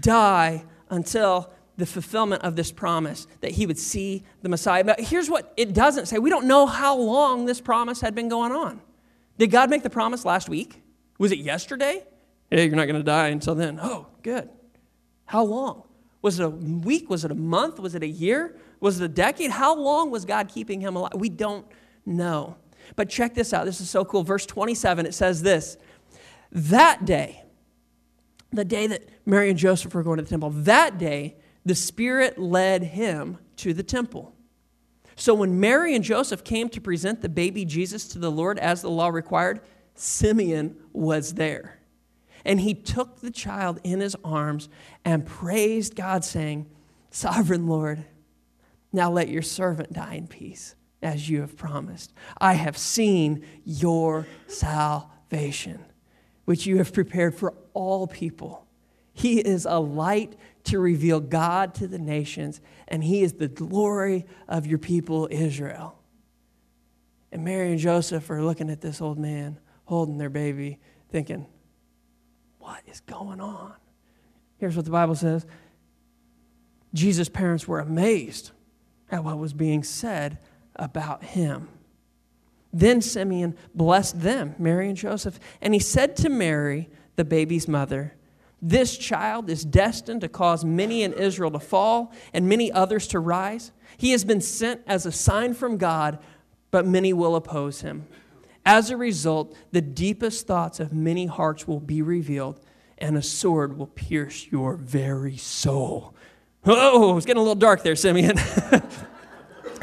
die 0.00 0.64
until 0.90 1.53
the 1.76 1.86
fulfillment 1.86 2.42
of 2.42 2.56
this 2.56 2.70
promise 2.70 3.26
that 3.40 3.52
he 3.52 3.66
would 3.66 3.78
see 3.78 4.22
the 4.42 4.48
Messiah. 4.48 4.84
But 4.84 5.00
here's 5.00 5.28
what 5.28 5.52
it 5.56 5.74
doesn't 5.74 6.06
say 6.06 6.18
we 6.18 6.30
don't 6.30 6.46
know 6.46 6.66
how 6.66 6.96
long 6.96 7.46
this 7.46 7.60
promise 7.60 8.00
had 8.00 8.14
been 8.14 8.28
going 8.28 8.52
on. 8.52 8.80
Did 9.38 9.50
God 9.50 9.70
make 9.70 9.82
the 9.82 9.90
promise 9.90 10.24
last 10.24 10.48
week? 10.48 10.82
Was 11.18 11.32
it 11.32 11.38
yesterday? 11.38 12.04
Hey, 12.50 12.66
you're 12.66 12.76
not 12.76 12.86
going 12.86 13.00
to 13.00 13.02
die 13.02 13.28
until 13.28 13.54
then. 13.54 13.78
Oh, 13.82 14.06
good. 14.22 14.48
How 15.26 15.44
long? 15.44 15.82
Was 16.22 16.38
it 16.38 16.44
a 16.44 16.50
week? 16.50 17.10
Was 17.10 17.24
it 17.24 17.30
a 17.30 17.34
month? 17.34 17.78
Was 17.78 17.94
it 17.94 18.02
a 18.02 18.08
year? 18.08 18.56
Was 18.80 19.00
it 19.00 19.04
a 19.04 19.08
decade? 19.08 19.50
How 19.50 19.74
long 19.74 20.10
was 20.10 20.24
God 20.24 20.48
keeping 20.48 20.80
him 20.80 20.96
alive? 20.96 21.12
We 21.14 21.28
don't 21.28 21.66
know. 22.06 22.56
But 22.96 23.08
check 23.08 23.34
this 23.34 23.52
out. 23.52 23.64
This 23.64 23.80
is 23.80 23.90
so 23.90 24.04
cool. 24.04 24.22
Verse 24.22 24.46
27, 24.46 25.06
it 25.06 25.14
says 25.14 25.42
this 25.42 25.76
That 26.52 27.04
day, 27.04 27.42
the 28.52 28.64
day 28.64 28.86
that 28.86 29.08
Mary 29.26 29.50
and 29.50 29.58
Joseph 29.58 29.94
were 29.94 30.02
going 30.02 30.18
to 30.18 30.22
the 30.22 30.28
temple, 30.28 30.50
that 30.50 30.98
day, 30.98 31.36
the 31.64 31.74
Spirit 31.74 32.38
led 32.38 32.82
him 32.82 33.38
to 33.56 33.72
the 33.72 33.82
temple. 33.82 34.34
So 35.16 35.34
when 35.34 35.60
Mary 35.60 35.94
and 35.94 36.04
Joseph 36.04 36.44
came 36.44 36.68
to 36.70 36.80
present 36.80 37.22
the 37.22 37.28
baby 37.28 37.64
Jesus 37.64 38.08
to 38.08 38.18
the 38.18 38.30
Lord 38.30 38.58
as 38.58 38.82
the 38.82 38.90
law 38.90 39.08
required, 39.08 39.60
Simeon 39.94 40.76
was 40.92 41.34
there. 41.34 41.78
And 42.44 42.60
he 42.60 42.74
took 42.74 43.20
the 43.20 43.30
child 43.30 43.80
in 43.84 44.00
his 44.00 44.16
arms 44.24 44.68
and 45.04 45.24
praised 45.24 45.94
God, 45.94 46.24
saying, 46.24 46.66
Sovereign 47.10 47.66
Lord, 47.66 48.04
now 48.92 49.10
let 49.10 49.28
your 49.28 49.42
servant 49.42 49.92
die 49.92 50.14
in 50.14 50.26
peace, 50.26 50.74
as 51.02 51.28
you 51.30 51.40
have 51.40 51.56
promised. 51.56 52.12
I 52.38 52.54
have 52.54 52.76
seen 52.76 53.46
your 53.64 54.26
salvation, 54.46 55.84
which 56.44 56.66
you 56.66 56.78
have 56.78 56.92
prepared 56.92 57.34
for 57.34 57.54
all 57.72 58.06
people. 58.06 58.66
He 59.12 59.38
is 59.38 59.64
a 59.64 59.78
light 59.78 60.36
to 60.64 60.78
reveal 60.78 61.20
God 61.20 61.74
to 61.74 61.86
the 61.86 61.98
nations, 61.98 62.60
and 62.88 63.04
He 63.04 63.22
is 63.22 63.34
the 63.34 63.48
glory 63.48 64.26
of 64.48 64.66
your 64.66 64.78
people, 64.78 65.28
Israel. 65.30 65.98
And 67.30 67.44
Mary 67.44 67.70
and 67.70 67.78
Joseph 67.78 68.30
are 68.30 68.42
looking 68.42 68.70
at 68.70 68.80
this 68.80 69.00
old 69.00 69.18
man 69.18 69.58
holding 69.84 70.18
their 70.18 70.30
baby, 70.30 70.78
thinking, 71.10 71.46
What 72.58 72.82
is 72.86 73.00
going 73.00 73.40
on? 73.40 73.74
Here's 74.56 74.76
what 74.76 74.84
the 74.84 74.90
Bible 74.90 75.14
says 75.14 75.46
Jesus' 76.94 77.28
parents 77.28 77.68
were 77.68 77.80
amazed 77.80 78.52
at 79.10 79.24
what 79.24 79.38
was 79.38 79.52
being 79.52 79.82
said 79.82 80.38
about 80.76 81.22
him. 81.22 81.68
Then 82.72 83.00
Simeon 83.00 83.56
blessed 83.74 84.20
them, 84.20 84.54
Mary 84.58 84.88
and 84.88 84.96
Joseph, 84.96 85.38
and 85.60 85.74
he 85.74 85.80
said 85.80 86.16
to 86.16 86.28
Mary, 86.28 86.88
the 87.16 87.24
baby's 87.24 87.68
mother, 87.68 88.14
This 88.66 88.96
child 88.96 89.50
is 89.50 89.62
destined 89.62 90.22
to 90.22 90.28
cause 90.28 90.64
many 90.64 91.02
in 91.02 91.12
Israel 91.12 91.50
to 91.50 91.58
fall 91.58 92.14
and 92.32 92.48
many 92.48 92.72
others 92.72 93.06
to 93.08 93.20
rise. 93.20 93.72
He 93.98 94.12
has 94.12 94.24
been 94.24 94.40
sent 94.40 94.80
as 94.86 95.04
a 95.04 95.12
sign 95.12 95.52
from 95.52 95.76
God, 95.76 96.18
but 96.70 96.86
many 96.86 97.12
will 97.12 97.36
oppose 97.36 97.82
him. 97.82 98.06
As 98.64 98.88
a 98.88 98.96
result, 98.96 99.54
the 99.72 99.82
deepest 99.82 100.46
thoughts 100.46 100.80
of 100.80 100.94
many 100.94 101.26
hearts 101.26 101.68
will 101.68 101.78
be 101.78 102.00
revealed, 102.00 102.58
and 102.96 103.18
a 103.18 103.22
sword 103.22 103.76
will 103.76 103.88
pierce 103.88 104.50
your 104.50 104.76
very 104.76 105.36
soul. 105.36 106.14
Oh, 106.64 107.18
it's 107.18 107.26
getting 107.26 107.40
a 107.40 107.42
little 107.42 107.54
dark 107.54 107.82
there, 107.82 107.94
Simeon. 107.94 108.38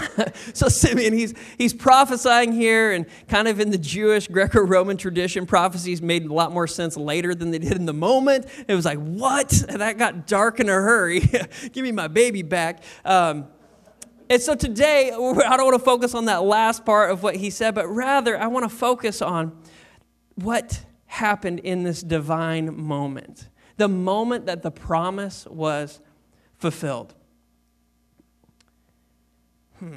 so 0.53 0.67
Simeon, 0.67 1.13
he's, 1.13 1.33
he's 1.57 1.73
prophesying 1.73 2.51
here, 2.51 2.91
and 2.91 3.05
kind 3.27 3.47
of 3.47 3.59
in 3.59 3.71
the 3.71 3.77
Jewish 3.77 4.27
Greco-Roman 4.27 4.97
tradition, 4.97 5.45
prophecies 5.45 6.01
made 6.01 6.25
a 6.25 6.33
lot 6.33 6.51
more 6.51 6.67
sense 6.67 6.97
later 6.97 7.33
than 7.35 7.51
they 7.51 7.59
did 7.59 7.73
in 7.73 7.85
the 7.85 7.93
moment. 7.93 8.47
It 8.67 8.75
was 8.75 8.85
like, 8.85 8.99
what? 8.99 9.51
And 9.67 9.81
that 9.81 9.97
got 9.97 10.27
dark 10.27 10.59
in 10.59 10.69
a 10.69 10.73
hurry. 10.73 11.19
Give 11.71 11.83
me 11.83 11.91
my 11.91 12.07
baby 12.07 12.41
back. 12.41 12.83
Um, 13.05 13.47
and 14.29 14.41
so 14.41 14.55
today, 14.55 15.11
I 15.11 15.57
don't 15.57 15.65
want 15.65 15.77
to 15.77 15.85
focus 15.85 16.15
on 16.15 16.25
that 16.25 16.43
last 16.43 16.85
part 16.85 17.11
of 17.11 17.21
what 17.21 17.35
he 17.35 17.49
said, 17.49 17.75
but 17.75 17.87
rather 17.87 18.37
I 18.37 18.47
want 18.47 18.63
to 18.63 18.75
focus 18.75 19.21
on 19.21 19.57
what 20.35 20.85
happened 21.05 21.59
in 21.59 21.83
this 21.83 22.01
divine 22.01 22.81
moment. 22.81 23.49
The 23.75 23.89
moment 23.89 24.45
that 24.45 24.61
the 24.61 24.71
promise 24.71 25.45
was 25.47 25.99
fulfilled. 26.57 27.13
Hmm. 29.81 29.95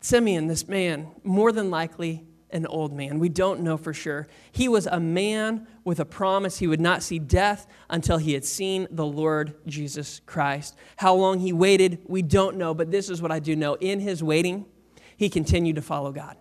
Simeon, 0.00 0.46
this 0.46 0.66
man, 0.66 1.08
more 1.22 1.52
than 1.52 1.70
likely 1.70 2.24
an 2.50 2.64
old 2.66 2.94
man. 2.94 3.18
We 3.18 3.28
don't 3.28 3.60
know 3.60 3.76
for 3.76 3.92
sure. 3.92 4.26
He 4.50 4.68
was 4.68 4.86
a 4.86 4.98
man 4.98 5.66
with 5.84 6.00
a 6.00 6.06
promise 6.06 6.58
he 6.58 6.66
would 6.66 6.80
not 6.80 7.02
see 7.02 7.18
death 7.18 7.66
until 7.90 8.16
he 8.16 8.32
had 8.32 8.44
seen 8.44 8.88
the 8.90 9.04
Lord 9.04 9.54
Jesus 9.66 10.22
Christ. 10.24 10.76
How 10.96 11.14
long 11.14 11.40
he 11.40 11.52
waited, 11.52 12.00
we 12.06 12.22
don't 12.22 12.56
know, 12.56 12.72
but 12.72 12.90
this 12.90 13.10
is 13.10 13.20
what 13.20 13.30
I 13.30 13.38
do 13.38 13.54
know. 13.54 13.74
In 13.74 14.00
his 14.00 14.22
waiting, 14.22 14.64
he 15.14 15.28
continued 15.28 15.76
to 15.76 15.82
follow 15.82 16.10
God. 16.10 16.38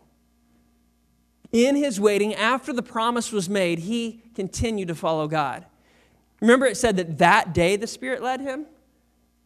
In 1.52 1.76
his 1.76 2.00
waiting, 2.00 2.34
after 2.36 2.72
the 2.72 2.84
promise 2.84 3.34
was 3.34 3.50
made, 3.50 3.80
he 3.80 4.24
continued 4.34 4.88
to 4.88 4.96
follow 4.96 5.28
God. 5.28 5.66
Remember, 6.40 6.66
it 6.66 6.78
said 6.78 6.96
that 6.96 7.18
that 7.18 7.54
day 7.54 7.76
the 7.76 7.88
Spirit 7.88 8.24
led 8.24 8.40
him? 8.40 8.68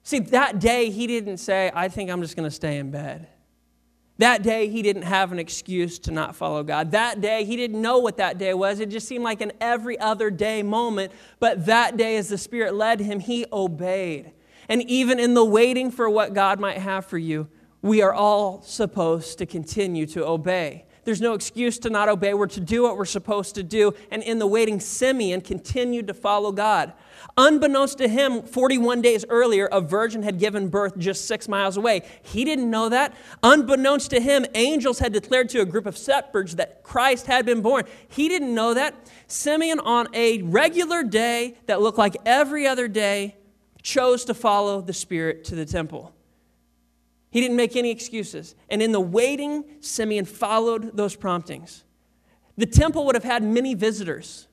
See, 0.04 0.20
that 0.20 0.60
day 0.60 0.90
he 0.90 1.08
didn't 1.08 1.38
say, 1.38 1.72
I 1.74 1.88
think 1.88 2.10
I'm 2.10 2.22
just 2.22 2.36
going 2.36 2.50
to 2.50 2.56
stay 2.56 2.78
in 2.78 2.92
bed. 2.92 3.28
That 4.20 4.44
day, 4.44 4.68
he 4.68 4.82
didn't 4.82 5.04
have 5.04 5.32
an 5.32 5.40
excuse 5.40 5.98
to 6.00 6.12
not 6.12 6.36
follow 6.36 6.62
God. 6.62 6.92
That 6.92 7.22
day, 7.22 7.46
he 7.46 7.56
didn't 7.56 7.82
know 7.82 8.00
what 8.00 8.18
that 8.18 8.38
day 8.38 8.54
was. 8.54 8.82
It 8.82 8.90
just 8.90 9.08
seemed 9.08 9.24
like 9.24 9.40
an 9.40 9.54
every 9.62 9.98
other 9.98 10.30
day 10.30 10.62
moment. 10.62 11.14
But 11.40 11.68
that 11.68 11.96
day, 11.96 12.18
as 12.18 12.28
the 12.28 12.38
Spirit 12.38 12.74
led 12.74 13.00
him, 13.00 13.22
he 13.22 13.46
obeyed. 13.54 14.34
And 14.68 14.82
even 14.90 15.22
in 15.22 15.36
the 15.36 15.46
waiting 15.46 15.90
for 15.90 16.10
what 16.10 16.34
God 16.34 16.60
might 16.60 16.80
have 16.80 17.06
for 17.06 17.18
you, 17.18 17.48
we 17.82 18.02
are 18.02 18.14
all 18.14 18.62
supposed 18.62 19.38
to 19.38 19.46
continue 19.46 20.06
to 20.08 20.28
obey. 20.28 20.86
There's 21.10 21.22
no 21.22 21.34
excuse 21.34 21.80
to 21.80 21.90
not 21.90 22.08
obey. 22.08 22.36
We're 22.36 22.46
to 22.46 22.60
do 22.60 22.84
what 22.84 22.96
we're 22.96 23.04
supposed 23.04 23.56
to 23.56 23.64
do. 23.64 23.96
And 24.12 24.22
in 24.22 24.38
the 24.38 24.46
waiting, 24.46 24.80
Simeon 24.80 25.42
continued 25.42 26.06
to 26.06 26.14
follow 26.14 26.52
God. 26.52 26.94
Unbeknownst 27.36 27.98
to 27.98 28.08
him, 28.08 28.44
41 28.44 29.02
days 29.02 29.26
earlier, 29.28 29.66
a 29.72 29.82
virgin 29.82 30.22
had 30.22 30.38
given 30.38 30.68
birth 30.68 31.00
just 31.00 31.26
six 31.26 31.48
miles 31.48 31.78
away. 31.78 32.04
He 32.22 32.46
didn't 32.46 32.70
know 32.70 32.90
that. 32.90 33.16
Unbeknownst 33.42 34.12
to 34.12 34.22
him, 34.22 34.46
angels 34.54 35.00
had 35.00 35.12
declared 35.12 35.50
to 35.50 35.62
a 35.62 35.66
group 35.66 35.88
of 35.88 35.98
shepherds 35.98 36.58
that 36.58 36.84
Christ 36.84 37.26
had 37.26 37.44
been 37.44 37.64
born. 37.64 37.86
He 38.08 38.30
didn't 38.30 38.54
know 38.54 38.76
that. 38.76 38.94
Simeon, 39.26 39.80
on 39.80 40.10
a 40.14 40.44
regular 40.44 41.02
day 41.02 41.58
that 41.66 41.82
looked 41.82 41.98
like 41.98 42.18
every 42.24 42.68
other 42.68 42.88
day, 42.88 43.36
chose 43.82 44.26
to 44.26 44.36
follow 44.36 44.80
the 44.80 44.94
Spirit 44.94 45.44
to 45.46 45.56
the 45.56 45.66
temple. 45.66 46.14
He 47.32 47.42
didn't 47.42 47.58
make 47.58 47.76
any 47.76 47.92
excuses. 47.92 48.56
And 48.70 48.82
in 48.82 48.92
the 48.92 49.00
waiting, 49.00 49.66
Simeon 49.82 50.26
followed 50.26 50.96
those 50.98 51.16
promptings. 51.16 51.84
The 52.58 52.66
temple 52.66 53.06
would 53.06 53.16
have 53.16 53.24
had 53.24 53.44
many 53.44 53.74
visitors. 53.74 54.48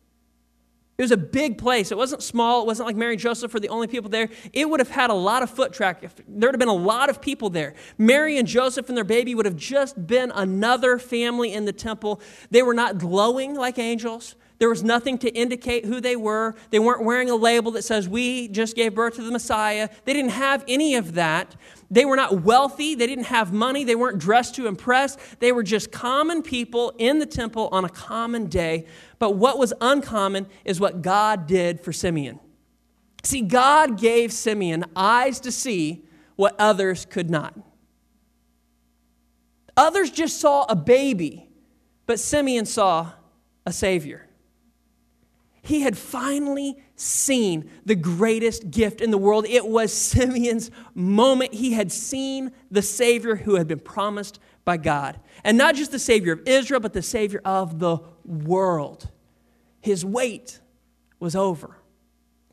It 0.98 1.02
was 1.02 1.10
a 1.10 1.16
big 1.16 1.58
place. 1.58 1.92
It 1.92 1.98
wasn't 1.98 2.22
small. 2.22 2.62
It 2.62 2.66
wasn't 2.66 2.86
like 2.86 2.96
Mary 2.96 3.14
and 3.14 3.20
Joseph 3.20 3.52
were 3.52 3.60
the 3.60 3.68
only 3.68 3.86
people 3.86 4.08
there. 4.08 4.30
It 4.52 4.68
would 4.68 4.80
have 4.80 4.88
had 4.88 5.10
a 5.10 5.14
lot 5.14 5.42
of 5.42 5.50
foot 5.50 5.72
traffic. 5.72 6.10
There 6.26 6.48
would 6.48 6.54
have 6.54 6.58
been 6.58 6.68
a 6.68 6.72
lot 6.72 7.10
of 7.10 7.20
people 7.20 7.50
there. 7.50 7.74
Mary 7.98 8.38
and 8.38 8.48
Joseph 8.48 8.88
and 8.88 8.96
their 8.96 9.04
baby 9.04 9.34
would 9.34 9.44
have 9.44 9.56
just 9.56 10.06
been 10.06 10.30
another 10.34 10.98
family 10.98 11.52
in 11.52 11.66
the 11.66 11.72
temple. 11.72 12.20
They 12.50 12.62
were 12.62 12.72
not 12.72 12.96
glowing 12.96 13.54
like 13.54 13.78
angels. 13.78 14.36
There 14.58 14.70
was 14.70 14.82
nothing 14.82 15.18
to 15.18 15.28
indicate 15.30 15.84
who 15.84 16.00
they 16.00 16.16
were. 16.16 16.54
They 16.70 16.78
weren't 16.78 17.04
wearing 17.04 17.28
a 17.28 17.36
label 17.36 17.72
that 17.72 17.82
says, 17.82 18.08
We 18.08 18.48
just 18.48 18.74
gave 18.74 18.94
birth 18.94 19.16
to 19.16 19.22
the 19.22 19.30
Messiah. 19.30 19.90
They 20.04 20.14
didn't 20.14 20.30
have 20.30 20.64
any 20.66 20.94
of 20.94 21.14
that. 21.14 21.56
They 21.90 22.06
were 22.06 22.16
not 22.16 22.42
wealthy. 22.42 22.94
They 22.94 23.06
didn't 23.06 23.24
have 23.24 23.52
money. 23.52 23.84
They 23.84 23.94
weren't 23.94 24.18
dressed 24.18 24.54
to 24.56 24.66
impress. 24.66 25.18
They 25.40 25.52
were 25.52 25.62
just 25.62 25.92
common 25.92 26.42
people 26.42 26.94
in 26.96 27.18
the 27.18 27.26
temple 27.26 27.68
on 27.70 27.84
a 27.84 27.88
common 27.88 28.46
day. 28.46 28.86
But 29.18 29.32
what 29.32 29.58
was 29.58 29.74
uncommon 29.80 30.46
is 30.64 30.80
what 30.80 31.02
God 31.02 31.46
did 31.46 31.80
for 31.80 31.92
Simeon. 31.92 32.40
See, 33.22 33.42
God 33.42 33.98
gave 33.98 34.32
Simeon 34.32 34.86
eyes 34.94 35.38
to 35.40 35.52
see 35.52 36.04
what 36.36 36.56
others 36.58 37.04
could 37.04 37.28
not. 37.28 37.54
Others 39.76 40.10
just 40.12 40.40
saw 40.40 40.64
a 40.68 40.76
baby, 40.76 41.50
but 42.06 42.18
Simeon 42.18 42.64
saw 42.64 43.12
a 43.66 43.72
Savior 43.72 44.25
he 45.66 45.80
had 45.80 45.98
finally 45.98 46.76
seen 46.94 47.68
the 47.84 47.96
greatest 47.96 48.70
gift 48.70 49.00
in 49.00 49.10
the 49.10 49.18
world. 49.18 49.46
It 49.46 49.66
was 49.66 49.92
Simeon's 49.92 50.70
moment. 50.94 51.54
He 51.54 51.72
had 51.72 51.90
seen 51.90 52.52
the 52.70 52.82
Savior 52.82 53.34
who 53.34 53.56
had 53.56 53.66
been 53.66 53.80
promised 53.80 54.38
by 54.64 54.76
God. 54.76 55.18
And 55.42 55.58
not 55.58 55.74
just 55.74 55.90
the 55.90 55.98
Savior 55.98 56.34
of 56.34 56.42
Israel, 56.46 56.78
but 56.78 56.92
the 56.92 57.02
Savior 57.02 57.40
of 57.44 57.80
the 57.80 57.98
world. 58.24 59.10
His 59.80 60.04
wait 60.04 60.60
was 61.18 61.34
over. 61.34 61.78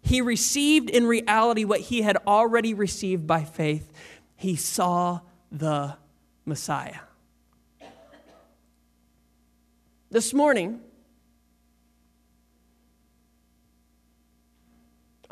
He 0.02 0.20
received 0.20 0.90
in 0.90 1.06
reality 1.06 1.66
what 1.66 1.82
he 1.82 2.02
had 2.02 2.18
already 2.26 2.74
received 2.74 3.28
by 3.28 3.44
faith. 3.44 3.92
He 4.36 4.56
saw 4.56 5.20
the 5.52 5.98
Messiah. 6.46 7.00
This 10.10 10.34
morning, 10.34 10.82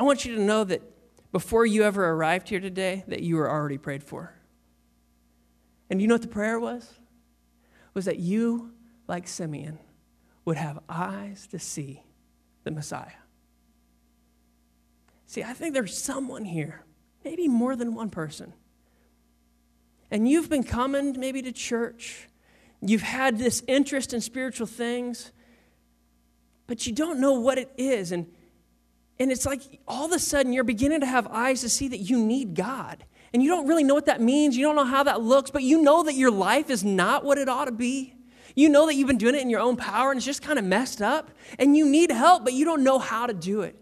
I 0.01 0.03
want 0.03 0.25
you 0.25 0.35
to 0.35 0.41
know 0.41 0.63
that 0.63 0.81
before 1.31 1.63
you 1.63 1.83
ever 1.83 2.03
arrived 2.09 2.49
here 2.49 2.59
today, 2.59 3.03
that 3.07 3.21
you 3.21 3.35
were 3.35 3.47
already 3.47 3.77
prayed 3.77 4.03
for. 4.03 4.33
And 5.91 6.01
you 6.01 6.07
know 6.07 6.15
what 6.15 6.23
the 6.23 6.27
prayer 6.27 6.59
was? 6.59 6.91
Was 7.93 8.05
that 8.05 8.17
you, 8.17 8.71
like 9.07 9.27
Simeon, 9.27 9.77
would 10.43 10.57
have 10.57 10.79
eyes 10.89 11.45
to 11.51 11.59
see 11.59 12.01
the 12.63 12.71
Messiah. 12.71 13.11
See, 15.27 15.43
I 15.43 15.53
think 15.53 15.75
there's 15.75 15.95
someone 15.95 16.45
here, 16.45 16.81
maybe 17.23 17.47
more 17.47 17.75
than 17.75 17.93
one 17.93 18.09
person. 18.09 18.53
And 20.09 20.27
you've 20.27 20.49
been 20.49 20.63
coming 20.63 21.15
maybe 21.19 21.43
to 21.43 21.51
church. 21.51 22.27
You've 22.81 23.03
had 23.03 23.37
this 23.37 23.61
interest 23.67 24.15
in 24.15 24.21
spiritual 24.21 24.65
things, 24.65 25.31
but 26.65 26.87
you 26.87 26.91
don't 26.91 27.19
know 27.19 27.39
what 27.39 27.59
it 27.59 27.71
is. 27.77 28.11
And 28.11 28.25
And 29.19 29.31
it's 29.31 29.45
like 29.45 29.61
all 29.87 30.05
of 30.05 30.11
a 30.11 30.19
sudden 30.19 30.53
you're 30.53 30.63
beginning 30.63 31.01
to 31.01 31.05
have 31.05 31.27
eyes 31.27 31.61
to 31.61 31.69
see 31.69 31.87
that 31.89 31.99
you 31.99 32.19
need 32.19 32.55
God. 32.55 33.05
And 33.33 33.41
you 33.41 33.49
don't 33.49 33.67
really 33.67 33.83
know 33.83 33.93
what 33.93 34.07
that 34.07 34.21
means. 34.21 34.57
You 34.57 34.65
don't 34.65 34.75
know 34.75 34.85
how 34.85 35.03
that 35.03 35.21
looks, 35.21 35.51
but 35.51 35.63
you 35.63 35.81
know 35.81 36.03
that 36.03 36.15
your 36.15 36.31
life 36.31 36.69
is 36.69 36.83
not 36.83 37.23
what 37.23 37.37
it 37.37 37.47
ought 37.47 37.65
to 37.65 37.71
be. 37.71 38.15
You 38.55 38.67
know 38.67 38.85
that 38.87 38.95
you've 38.95 39.07
been 39.07 39.17
doing 39.17 39.35
it 39.35 39.41
in 39.41 39.49
your 39.49 39.61
own 39.61 39.77
power 39.77 40.11
and 40.11 40.17
it's 40.17 40.25
just 40.25 40.41
kind 40.41 40.59
of 40.59 40.65
messed 40.65 41.01
up. 41.01 41.31
And 41.57 41.77
you 41.77 41.87
need 41.87 42.11
help, 42.11 42.43
but 42.43 42.53
you 42.53 42.65
don't 42.65 42.83
know 42.83 42.99
how 42.99 43.27
to 43.27 43.33
do 43.33 43.61
it. 43.61 43.75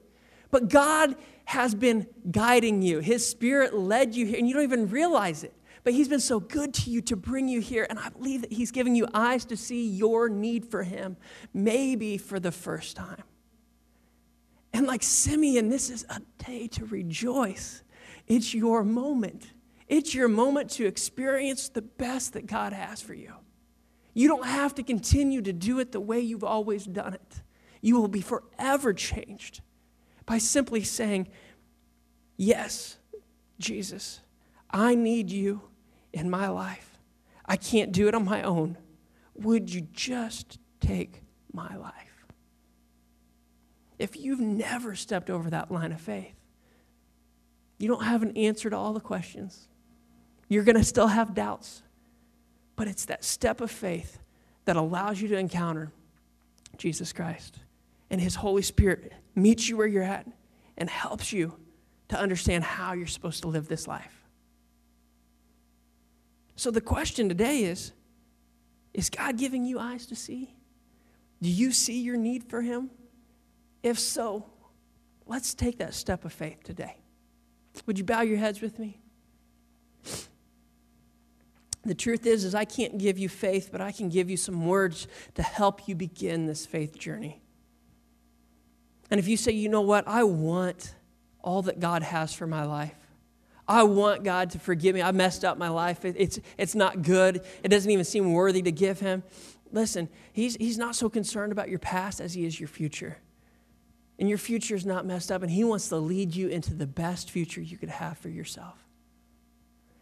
But 0.52 0.70
God 0.70 1.16
has 1.46 1.74
been 1.74 2.08
guiding 2.30 2.82
you. 2.82 3.00
His 3.00 3.28
Spirit 3.28 3.74
led 3.74 4.14
you 4.14 4.26
here, 4.26 4.38
and 4.38 4.48
you 4.48 4.54
don't 4.54 4.64
even 4.64 4.88
realize 4.88 5.44
it. 5.44 5.54
But 5.84 5.94
He's 5.94 6.08
been 6.08 6.20
so 6.20 6.40
good 6.40 6.74
to 6.76 6.92
you 6.92 7.02
to 7.02 7.16
bring 7.16 7.48
you 7.48 7.60
here. 7.60 7.88
And 7.90 7.98
I 7.98 8.10
believe 8.10 8.42
that 8.42 8.52
He's 8.52 8.72
giving 8.72 8.96
you 8.96 9.08
eyes 9.14 9.46
to 9.46 9.58
see 9.58 9.90
your 9.90 10.30
need 10.30 10.66
for 10.66 10.84
Him, 10.84 11.18
maybe 11.54 12.18
for 12.18 12.40
the 12.40 12.52
first 12.52 12.96
time. 12.96 13.24
And 14.74 14.86
like 14.86 15.04
Simeon, 15.04 15.70
this 15.70 15.90
is 15.90 16.06
a 16.10 16.22
day 16.44 16.68
to 16.68 16.86
rejoice. 16.86 17.84
It's 18.28 18.54
your 18.54 18.84
moment. 18.84 19.52
It's 19.88 20.14
your 20.14 20.28
moment 20.28 20.70
to 20.72 20.86
experience 20.86 21.70
the 21.70 21.82
best 21.82 22.34
that 22.34 22.46
God 22.46 22.74
has 22.74 23.02
for 23.02 23.14
you. 23.14 23.34
You 24.14 24.28
don't 24.28 24.46
have 24.46 24.76
to 24.76 24.84
continue 24.84 25.42
to 25.42 25.54
do 25.54 25.80
it 25.80 25.92
the 25.92 26.00
way 26.00 26.20
you've 26.20 26.44
always 26.44 26.86
done 26.86 27.14
it. 27.14 27.42
You 27.82 28.00
will 28.00 28.08
be 28.08 28.22
forever 28.22 28.94
changed 28.94 29.62
by 30.26 30.38
simply 30.38 30.84
saying, 30.84 31.28
Yes, 32.38 32.98
Jesus, 33.60 34.22
I 34.70 34.96
need 34.96 35.30
you 35.30 35.62
in 36.14 36.30
my 36.30 36.48
life. 36.48 37.00
I 37.46 37.58
can't 37.58 37.92
do 37.92 38.08
it 38.08 38.16
on 38.16 38.26
my 38.26 38.44
own. 38.44 38.78
Would 39.36 39.74
you 39.74 39.82
just 39.92 40.60
take 40.80 41.24
my 41.52 41.76
life? 41.76 42.09
If 44.00 44.16
you've 44.16 44.40
never 44.40 44.96
stepped 44.96 45.30
over 45.30 45.50
that 45.50 45.70
line 45.70 45.92
of 45.92 46.00
faith, 46.00 46.34
you 47.78 47.88
don't 47.88 48.04
have 48.04 48.24
an 48.24 48.36
answer 48.38 48.70
to 48.70 48.78
all 48.78 48.94
the 48.94 49.00
questions. 49.00 49.68
You're 50.48 50.64
going 50.64 50.78
to 50.78 50.84
still 50.84 51.08
have 51.08 51.36
doubts. 51.36 51.84
But 52.76 52.88
it's 52.88 53.06
that 53.06 53.26
step 53.26 53.60
of 53.60 53.70
faith 53.70 54.20
that 54.64 54.78
allows 54.78 55.22
you 55.22 55.28
to 55.28 55.38
encounter 55.38 55.92
Jesus 56.78 57.12
Christ. 57.12 57.60
And 58.10 58.22
His 58.22 58.36
Holy 58.36 58.62
Spirit 58.62 59.12
meets 59.36 59.68
you 59.68 59.76
where 59.76 59.88
you're 59.88 60.02
at 60.02 60.26
and 60.78 60.90
helps 60.90 61.34
you 61.34 61.54
to 62.08 62.18
understand 62.18 62.64
how 62.64 62.94
you're 62.94 63.06
supposed 63.06 63.42
to 63.42 63.50
live 63.50 63.68
this 63.68 63.86
life. 63.86 64.24
So 66.56 66.72
the 66.72 66.82
question 66.82 67.30
today 67.30 67.64
is 67.64 67.92
Is 68.94 69.10
God 69.10 69.38
giving 69.38 69.66
you 69.66 69.78
eyes 69.78 70.06
to 70.08 70.16
see? 70.16 70.56
Do 71.42 71.50
you 71.50 71.72
see 71.72 72.02
your 72.02 72.18
need 72.18 72.46
for 72.46 72.62
Him? 72.62 72.90
If 73.84 74.00
so, 74.00 74.46
let's 75.26 75.54
take 75.54 75.78
that 75.80 75.94
step 75.94 76.26
of 76.26 76.34
faith 76.34 76.64
today. 76.64 76.98
Would 77.86 77.98
you 77.98 78.04
bow 78.04 78.22
your 78.22 78.38
heads 78.38 78.62
with 78.62 78.80
me? 78.80 79.00
The 81.86 81.96
truth 81.96 82.26
is 82.26 82.44
is 82.44 82.54
I 82.54 82.66
can't 82.66 82.98
give 82.98 83.18
you 83.18 83.30
faith, 83.30 83.70
but 83.72 83.80
I 83.80 83.92
can 83.92 84.10
give 84.10 84.30
you 84.30 84.38
some 84.38 84.66
words 84.66 85.08
to 85.36 85.44
help 85.44 85.88
you 85.88 85.96
begin 85.96 86.46
this 86.46 86.66
faith 86.66 86.98
journey. 86.98 87.42
And 89.10 89.20
if 89.20 89.28
you 89.28 89.38
say, 89.38 89.54
"You 89.54 89.70
know 89.70 89.82
what? 89.82 90.08
I 90.08 90.24
want 90.24 90.94
all 91.42 91.62
that 91.64 91.80
God 91.80 92.04
has 92.04 92.34
for 92.34 92.48
my 92.48 92.64
life. 92.64 92.96
I 93.68 93.84
want 93.84 94.24
God 94.24 94.50
to 94.52 94.60
forgive 94.60 94.96
me. 94.96 95.02
I 95.02 95.12
messed 95.12 95.46
up 95.46 95.58
my 95.58 95.70
life. 95.70 96.04
it's, 96.04 96.40
it's 96.58 96.76
not 96.76 97.02
good. 97.04 97.44
It 97.64 97.70
doesn't 97.70 97.90
even 97.90 98.06
seem 98.06 98.34
worthy 98.34 98.62
to 98.64 98.72
give 98.72 99.00
Him. 99.00 99.24
Listen, 99.72 100.10
he's, 100.34 100.56
he's 100.56 100.78
not 100.78 100.96
so 100.96 101.08
concerned 101.10 101.52
about 101.52 101.70
your 101.70 101.80
past 101.80 102.20
as 102.20 102.34
He 102.34 102.46
is 102.46 102.60
your 102.60 102.68
future. 102.68 103.18
And 104.20 104.30
your 104.30 104.38
future 104.38 104.76
is 104.76 104.86
not 104.86 105.06
messed 105.06 105.32
up, 105.32 105.42
and 105.42 105.50
He 105.50 105.64
wants 105.64 105.90
to 105.90 105.96
lead 105.96 106.36
you 106.36 106.50
into 106.50 106.74
the 106.74 106.86
best 106.86 107.32
future 107.32 107.62
you 107.62 107.78
could 107.78 107.90
have 107.90 108.18
for 108.18 108.30
yourself. 108.30 108.86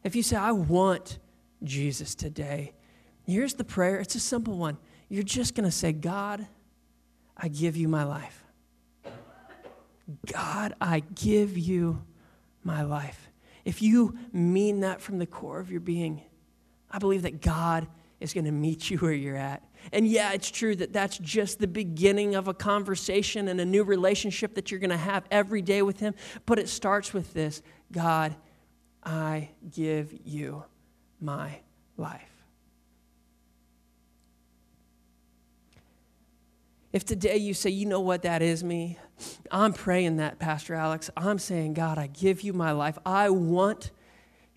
If 0.04 0.16
you 0.16 0.24
say, 0.24 0.36
I 0.36 0.52
want 0.52 1.20
Jesus 1.64 2.16
today. 2.16 2.74
Here's 3.26 3.54
the 3.54 3.64
prayer 3.64 4.00
it's 4.00 4.16
a 4.16 4.20
simple 4.20 4.58
one. 4.58 4.78
You're 5.10 5.24
just 5.24 5.56
going 5.56 5.66
to 5.66 5.72
say, 5.72 5.92
God, 5.92 6.48
I 7.36 7.48
give 7.48 7.78
you 7.78 7.88
my 7.88 8.04
life. 8.04 8.44
God, 10.32 10.74
I 10.80 11.02
give 11.16 11.58
you 11.58 12.04
my 12.64 12.84
life. 12.84 13.30
If 13.66 13.82
you 13.82 14.18
mean 14.32 14.82
that 14.82 15.02
from 15.02 15.20
the 15.20 15.26
core 15.26 15.60
of 15.60 15.72
your 15.72 15.82
being, 15.82 16.22
I 16.90 17.00
believe 17.00 17.24
that 17.24 17.42
God 17.42 17.88
is 18.20 18.34
going 18.34 18.46
to 18.46 18.52
meet 18.52 18.90
you 18.90 18.98
where 18.98 19.12
you're 19.12 19.36
at. 19.36 19.64
And 19.92 20.08
yeah, 20.08 20.34
it's 20.34 20.50
true 20.50 20.76
that 20.76 20.94
that's 20.94 21.18
just 21.18 21.60
the 21.60 21.68
beginning 21.68 22.36
of 22.36 22.48
a 22.48 22.54
conversation 22.54 23.48
and 23.48 23.60
a 23.60 23.66
new 23.66 23.84
relationship 23.84 24.56
that 24.56 24.72
you're 24.72 24.80
going 24.80 24.90
to 24.90 24.98
have 24.98 25.26
every 25.32 25.62
day 25.62 25.82
with 25.82 26.00
Him. 26.00 26.14
But 26.46 26.60
it 26.60 26.70
starts 26.70 27.14
with 27.14 27.34
this 27.34 27.62
God, 27.92 28.36
I 29.04 29.50
give 29.72 30.14
you 30.26 30.64
my 31.22 31.60
life. 31.98 32.22
If 36.94 37.06
today 37.06 37.38
you 37.38 37.54
say, 37.54 37.70
you 37.70 37.86
know 37.86 38.00
what, 38.00 38.24
that 38.24 38.42
is 38.42 38.64
me, 38.64 38.98
I'm 39.52 39.74
praying 39.74 40.18
that, 40.18 40.40
Pastor 40.40 40.74
Alex. 40.74 41.10
I'm 41.16 41.38
saying, 41.38 41.74
God, 41.74 41.98
I 41.98 42.08
give 42.08 42.42
you 42.42 42.54
my 42.54 42.72
life. 42.72 42.98
I 43.06 43.30
want 43.30 43.92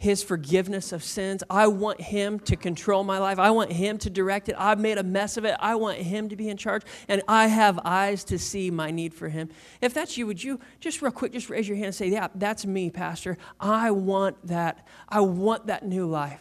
his 0.00 0.22
forgiveness 0.22 0.92
of 0.92 1.04
sins. 1.04 1.44
I 1.50 1.66
want 1.66 2.00
him 2.00 2.40
to 2.40 2.56
control 2.56 3.04
my 3.04 3.18
life. 3.18 3.38
I 3.38 3.50
want 3.50 3.70
him 3.70 3.98
to 3.98 4.08
direct 4.08 4.48
it. 4.48 4.56
I've 4.58 4.80
made 4.80 4.96
a 4.96 5.02
mess 5.02 5.36
of 5.36 5.44
it. 5.44 5.54
I 5.60 5.74
want 5.74 5.98
him 5.98 6.30
to 6.30 6.36
be 6.36 6.48
in 6.48 6.56
charge. 6.56 6.84
And 7.06 7.20
I 7.28 7.48
have 7.48 7.78
eyes 7.84 8.24
to 8.24 8.38
see 8.38 8.70
my 8.70 8.90
need 8.90 9.12
for 9.12 9.28
him. 9.28 9.50
If 9.82 9.92
that's 9.92 10.16
you, 10.16 10.26
would 10.26 10.42
you 10.42 10.58
just 10.80 11.02
real 11.02 11.12
quick 11.12 11.32
just 11.32 11.50
raise 11.50 11.68
your 11.68 11.76
hand 11.76 11.88
and 11.88 11.94
say, 11.94 12.08
Yeah, 12.08 12.28
that's 12.34 12.64
me, 12.64 12.88
Pastor. 12.88 13.36
I 13.60 13.90
want 13.90 14.38
that. 14.46 14.88
I 15.06 15.20
want 15.20 15.66
that 15.66 15.84
new 15.84 16.06
life. 16.06 16.40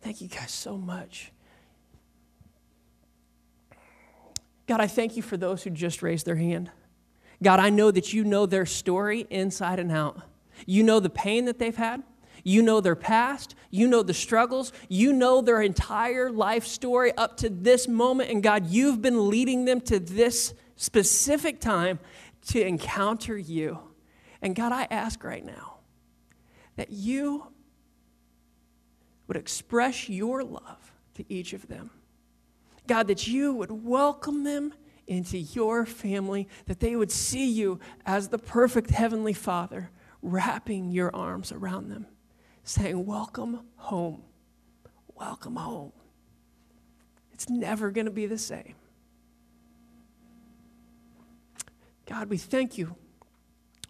Thank 0.00 0.20
you 0.20 0.28
guys 0.28 0.52
so 0.52 0.78
much. 0.78 1.32
God, 4.68 4.80
I 4.80 4.86
thank 4.86 5.16
you 5.16 5.22
for 5.22 5.36
those 5.36 5.64
who 5.64 5.70
just 5.70 6.02
raised 6.02 6.24
their 6.24 6.36
hand. 6.36 6.70
God, 7.42 7.58
I 7.58 7.68
know 7.70 7.90
that 7.90 8.12
you 8.12 8.22
know 8.22 8.46
their 8.46 8.64
story 8.64 9.26
inside 9.28 9.80
and 9.80 9.90
out. 9.90 10.22
You 10.66 10.84
know 10.84 11.00
the 11.00 11.10
pain 11.10 11.46
that 11.46 11.58
they've 11.58 11.74
had. 11.74 12.04
You 12.46 12.62
know 12.62 12.80
their 12.80 12.94
past. 12.94 13.56
You 13.72 13.88
know 13.88 14.04
the 14.04 14.14
struggles. 14.14 14.72
You 14.88 15.12
know 15.12 15.40
their 15.40 15.60
entire 15.60 16.30
life 16.30 16.64
story 16.64 17.10
up 17.16 17.38
to 17.38 17.48
this 17.50 17.88
moment. 17.88 18.30
And 18.30 18.40
God, 18.40 18.68
you've 18.68 19.02
been 19.02 19.28
leading 19.28 19.64
them 19.64 19.80
to 19.80 19.98
this 19.98 20.54
specific 20.76 21.60
time 21.60 21.98
to 22.46 22.64
encounter 22.64 23.36
you. 23.36 23.80
And 24.40 24.54
God, 24.54 24.70
I 24.70 24.86
ask 24.92 25.24
right 25.24 25.44
now 25.44 25.78
that 26.76 26.92
you 26.92 27.48
would 29.26 29.36
express 29.36 30.08
your 30.08 30.44
love 30.44 30.92
to 31.14 31.24
each 31.28 31.52
of 31.52 31.66
them. 31.66 31.90
God, 32.86 33.08
that 33.08 33.26
you 33.26 33.54
would 33.54 33.72
welcome 33.72 34.44
them 34.44 34.72
into 35.08 35.36
your 35.36 35.84
family, 35.84 36.46
that 36.66 36.78
they 36.78 36.94
would 36.94 37.10
see 37.10 37.50
you 37.50 37.80
as 38.04 38.28
the 38.28 38.38
perfect 38.38 38.90
Heavenly 38.90 39.32
Father, 39.32 39.90
wrapping 40.22 40.92
your 40.92 41.12
arms 41.12 41.50
around 41.50 41.88
them 41.88 42.06
saying, 42.66 43.06
Welcome 43.06 43.60
home. 43.76 44.22
Welcome 45.14 45.56
home. 45.56 45.92
It's 47.32 47.48
never 47.48 47.90
going 47.90 48.04
to 48.06 48.12
be 48.12 48.26
the 48.26 48.38
same. 48.38 48.74
God, 52.06 52.28
we 52.28 52.36
thank 52.36 52.78
you 52.78 52.94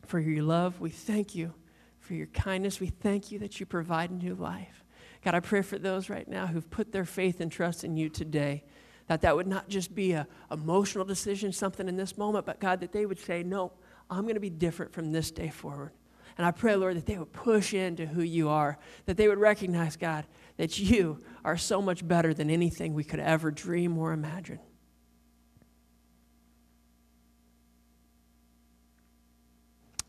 for 0.06 0.18
your 0.20 0.42
love. 0.42 0.80
We 0.80 0.90
thank 0.90 1.34
you 1.34 1.52
for 1.98 2.14
your 2.14 2.26
kindness. 2.28 2.80
We 2.80 2.86
thank 2.86 3.30
you 3.30 3.38
that 3.40 3.58
you 3.58 3.66
provide 3.66 4.10
new 4.10 4.34
life. 4.34 4.84
God, 5.24 5.34
I 5.34 5.40
pray 5.40 5.62
for 5.62 5.78
those 5.78 6.08
right 6.08 6.26
now 6.26 6.46
who've 6.46 6.68
put 6.70 6.92
their 6.92 7.04
faith 7.04 7.40
and 7.40 7.50
trust 7.50 7.82
in 7.84 7.96
you 7.96 8.08
today, 8.08 8.64
that 9.08 9.22
that 9.22 9.34
would 9.34 9.46
not 9.46 9.68
just 9.68 9.94
be 9.94 10.12
a 10.12 10.26
emotional 10.50 11.04
decision, 11.04 11.52
something 11.52 11.88
in 11.88 11.96
this 11.96 12.16
moment, 12.16 12.46
but 12.46 12.60
God, 12.60 12.80
that 12.80 12.92
they 12.92 13.06
would 13.06 13.18
say, 13.18 13.42
no, 13.42 13.72
I'm 14.08 14.22
going 14.22 14.34
to 14.34 14.40
be 14.40 14.50
different 14.50 14.92
from 14.92 15.12
this 15.12 15.30
day 15.30 15.48
forward. 15.48 15.90
And 16.38 16.46
I 16.46 16.50
pray, 16.50 16.76
Lord, 16.76 16.96
that 16.96 17.06
they 17.06 17.16
would 17.16 17.32
push 17.32 17.72
into 17.72 18.06
who 18.06 18.22
you 18.22 18.48
are, 18.48 18.78
that 19.06 19.16
they 19.16 19.26
would 19.26 19.38
recognize, 19.38 19.96
God, 19.96 20.26
that 20.58 20.78
you 20.78 21.18
are 21.44 21.56
so 21.56 21.80
much 21.80 22.06
better 22.06 22.34
than 22.34 22.50
anything 22.50 22.92
we 22.92 23.04
could 23.04 23.20
ever 23.20 23.50
dream 23.50 23.96
or 23.96 24.12
imagine. 24.12 24.58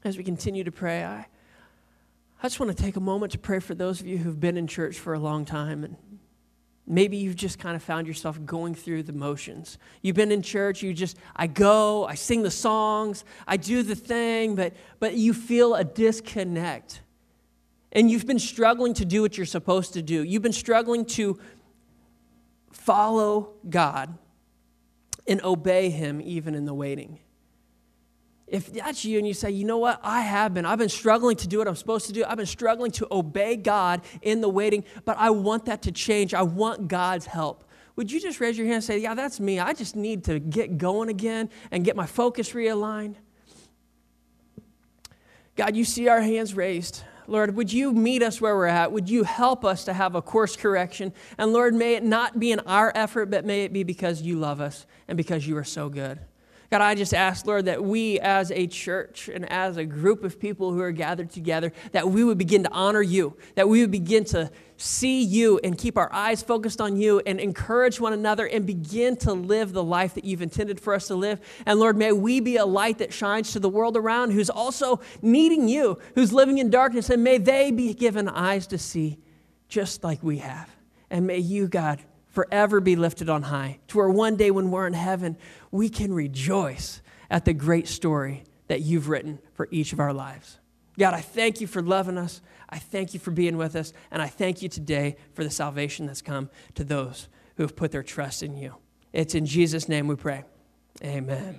As 0.03 0.17
we 0.17 0.23
continue 0.23 0.63
to 0.63 0.71
pray, 0.71 1.03
I, 1.03 1.27
I 2.41 2.47
just 2.47 2.59
want 2.59 2.75
to 2.75 2.81
take 2.81 2.97
a 2.97 3.01
moment 3.01 3.31
to 3.33 3.39
pray 3.39 3.59
for 3.59 3.73
those 3.73 3.99
of 3.99 4.07
you 4.07 4.17
who've 4.17 4.39
been 4.39 4.57
in 4.57 4.67
church 4.67 4.99
for 4.99 5.13
a 5.13 5.19
long 5.19 5.43
time 5.43 5.83
and 5.83 5.95
Maybe 6.89 7.17
you've 7.17 7.35
just 7.35 7.59
kind 7.59 7.75
of 7.75 7.83
found 7.83 8.07
yourself 8.07 8.43
going 8.45 8.73
through 8.73 9.03
the 9.03 9.11
motions. 9.11 9.77
You've 10.01 10.15
been 10.15 10.31
in 10.31 10.41
church, 10.41 10.81
you 10.81 10.93
just, 10.93 11.17
I 11.35 11.47
go, 11.47 12.05
I 12.05 12.15
sing 12.15 12.43
the 12.43 12.51
songs, 12.51 13.25
I 13.45 13.57
do 13.57 13.83
the 13.83 13.95
thing, 13.95 14.55
but, 14.55 14.73
but 15.01 15.15
you 15.15 15.33
feel 15.33 15.75
a 15.75 15.83
disconnect. 15.83 17.01
And 17.91 18.09
you've 18.09 18.25
been 18.25 18.39
struggling 18.39 18.93
to 18.95 19.05
do 19.05 19.21
what 19.21 19.37
you're 19.37 19.45
supposed 19.45 19.93
to 19.93 20.01
do. 20.01 20.23
You've 20.23 20.41
been 20.41 20.53
struggling 20.53 21.05
to 21.05 21.37
follow 22.71 23.55
God 23.69 24.17
and 25.27 25.43
obey 25.43 25.89
Him 25.89 26.21
even 26.21 26.55
in 26.55 26.65
the 26.65 26.73
waiting. 26.73 27.19
If 28.47 28.71
that's 28.71 29.03
you 29.03 29.17
and 29.17 29.27
you 29.27 29.33
say, 29.33 29.51
you 29.51 29.65
know 29.65 29.77
what, 29.77 29.99
I 30.03 30.21
have 30.21 30.53
been, 30.53 30.65
I've 30.65 30.79
been 30.79 30.87
struggling 30.87 31.35
to 31.37 31.47
do 31.47 31.57
what 31.57 31.67
I'm 31.67 31.75
supposed 31.75 32.07
to 32.07 32.13
do, 32.13 32.23
I've 32.25 32.37
been 32.37 32.45
struggling 32.45 32.91
to 32.91 33.07
obey 33.11 33.57
God 33.57 34.01
in 34.21 34.39
the 34.41 34.49
waiting, 34.49 34.85
but 35.03 35.17
I 35.19 35.31
want 35.31 35.65
that 35.65 35.81
to 35.83 35.91
change. 35.91 36.33
I 36.33 36.43
want 36.43 36.87
God's 36.87 37.25
help. 37.25 37.65
Would 37.97 38.11
you 38.11 38.21
just 38.21 38.39
raise 38.39 38.57
your 38.57 38.67
hand 38.67 38.75
and 38.75 38.83
say, 38.83 38.99
yeah, 38.99 39.15
that's 39.15 39.39
me. 39.39 39.59
I 39.59 39.73
just 39.73 39.95
need 39.95 40.23
to 40.25 40.39
get 40.39 40.77
going 40.77 41.09
again 41.09 41.49
and 41.71 41.83
get 41.83 41.95
my 41.95 42.05
focus 42.05 42.51
realigned? 42.53 43.15
God, 45.55 45.75
you 45.75 45.83
see 45.83 46.07
our 46.07 46.21
hands 46.21 46.53
raised. 46.53 47.03
Lord, 47.25 47.55
would 47.55 47.73
you 47.73 47.91
meet 47.91 48.21
us 48.21 48.39
where 48.39 48.55
we're 48.55 48.67
at? 48.67 48.91
Would 48.91 49.09
you 49.09 49.23
help 49.23 49.65
us 49.65 49.83
to 49.85 49.93
have 49.93 50.15
a 50.15 50.21
course 50.21 50.55
correction? 50.55 51.11
And 51.37 51.51
Lord, 51.51 51.73
may 51.73 51.95
it 51.95 52.03
not 52.03 52.39
be 52.39 52.51
in 52.51 52.59
our 52.61 52.91
effort, 52.95 53.25
but 53.31 53.43
may 53.43 53.63
it 53.63 53.73
be 53.73 53.83
because 53.83 54.21
you 54.21 54.37
love 54.37 54.61
us 54.61 54.85
and 55.07 55.17
because 55.17 55.45
you 55.45 55.57
are 55.57 55.65
so 55.65 55.89
good. 55.89 56.19
God, 56.69 56.81
I 56.81 56.95
just 56.95 57.13
ask, 57.13 57.45
Lord, 57.45 57.65
that 57.65 57.81
we 57.81 58.19
as 58.19 58.51
a 58.51 58.67
church 58.67 59.29
and 59.29 59.49
as 59.49 59.77
a 59.77 59.85
group 59.85 60.25
of 60.25 60.37
people 60.37 60.73
who 60.73 60.81
are 60.81 60.91
gathered 60.91 61.29
together, 61.29 61.71
that 61.93 62.09
we 62.09 62.25
would 62.25 62.37
begin 62.37 62.63
to 62.63 62.71
honor 62.73 63.01
you, 63.01 63.37
that 63.55 63.69
we 63.69 63.79
would 63.79 63.91
begin 63.91 64.25
to 64.25 64.51
see 64.75 65.23
you 65.23 65.59
and 65.63 65.77
keep 65.77 65.97
our 65.97 66.11
eyes 66.11 66.43
focused 66.43 66.81
on 66.81 66.97
you 66.97 67.21
and 67.25 67.39
encourage 67.39 68.01
one 68.01 68.11
another 68.11 68.45
and 68.45 68.65
begin 68.65 69.15
to 69.15 69.33
live 69.33 69.71
the 69.71 69.83
life 69.83 70.13
that 70.15 70.25
you've 70.25 70.41
intended 70.41 70.79
for 70.79 70.93
us 70.93 71.07
to 71.07 71.15
live. 71.15 71.39
And 71.65 71.79
Lord, 71.79 71.95
may 71.95 72.11
we 72.11 72.41
be 72.41 72.57
a 72.57 72.65
light 72.65 72.97
that 72.97 73.13
shines 73.13 73.53
to 73.53 73.59
the 73.59 73.69
world 73.69 73.95
around 73.95 74.31
who's 74.31 74.49
also 74.49 74.99
needing 75.21 75.69
you, 75.69 75.97
who's 76.15 76.33
living 76.33 76.57
in 76.57 76.69
darkness, 76.69 77.09
and 77.09 77.23
may 77.23 77.37
they 77.37 77.71
be 77.71 77.93
given 77.93 78.27
eyes 78.27 78.67
to 78.67 78.77
see 78.77 79.19
just 79.69 80.03
like 80.03 80.21
we 80.21 80.39
have. 80.39 80.69
And 81.09 81.25
may 81.25 81.39
you, 81.39 81.67
God, 81.67 81.99
forever 82.37 82.79
be 82.79 82.95
lifted 82.95 83.29
on 83.29 83.41
high, 83.41 83.79
to 83.87 83.97
where 83.97 84.11
one 84.11 84.35
day 84.35 84.51
when 84.51 84.69
we're 84.69 84.85
in 84.85 84.93
heaven, 84.93 85.35
we 85.71 85.89
can 85.89 86.13
rejoice 86.13 87.01
at 87.31 87.45
the 87.45 87.53
great 87.53 87.87
story 87.87 88.43
that 88.67 88.81
you've 88.81 89.09
written 89.09 89.39
for 89.55 89.67
each 89.71 89.91
of 89.91 89.99
our 89.99 90.13
lives. 90.13 90.59
God, 90.99 91.15
I 91.15 91.21
thank 91.21 91.61
you 91.61 91.65
for 91.65 91.81
loving 91.81 92.15
us. 92.15 92.41
I 92.69 92.77
thank 92.77 93.15
you 93.15 93.19
for 93.19 93.31
being 93.31 93.57
with 93.57 93.75
us. 93.75 93.91
And 94.11 94.21
I 94.21 94.27
thank 94.27 94.61
you 94.61 94.69
today 94.69 95.15
for 95.33 95.43
the 95.43 95.49
salvation 95.49 96.05
that's 96.05 96.21
come 96.21 96.51
to 96.75 96.83
those 96.83 97.27
who 97.55 97.63
have 97.63 97.75
put 97.75 97.91
their 97.91 98.03
trust 98.03 98.43
in 98.43 98.55
you. 98.55 98.75
It's 99.13 99.33
in 99.33 99.47
Jesus' 99.47 99.89
name 99.89 100.05
we 100.05 100.15
pray. 100.15 100.43
Amen. 101.03 101.57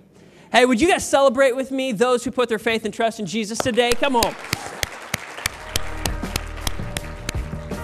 Hey, 0.53 0.65
would 0.65 0.81
you 0.81 0.87
guys 0.87 1.05
celebrate 1.05 1.57
with 1.57 1.73
me 1.73 1.91
those 1.91 2.23
who 2.23 2.31
put 2.31 2.49
their 2.49 2.61
faith 2.61 2.85
and 2.85 2.95
trust 2.95 3.19
in 3.19 3.27
Jesus 3.27 3.59
today? 3.59 3.91
Come 3.91 4.15
on. 4.15 4.33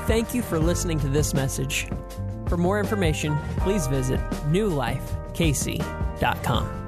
Thank 0.07 0.33
you 0.33 0.43
for 0.43 0.61
listening 0.61 1.01
to 1.01 1.09
this 1.09 1.35
message. 1.35 1.89
For 2.49 2.57
more 2.57 2.81
information, 2.81 3.37
please 3.59 3.87
visit 3.87 4.19
newlifekc.com. 4.51 6.84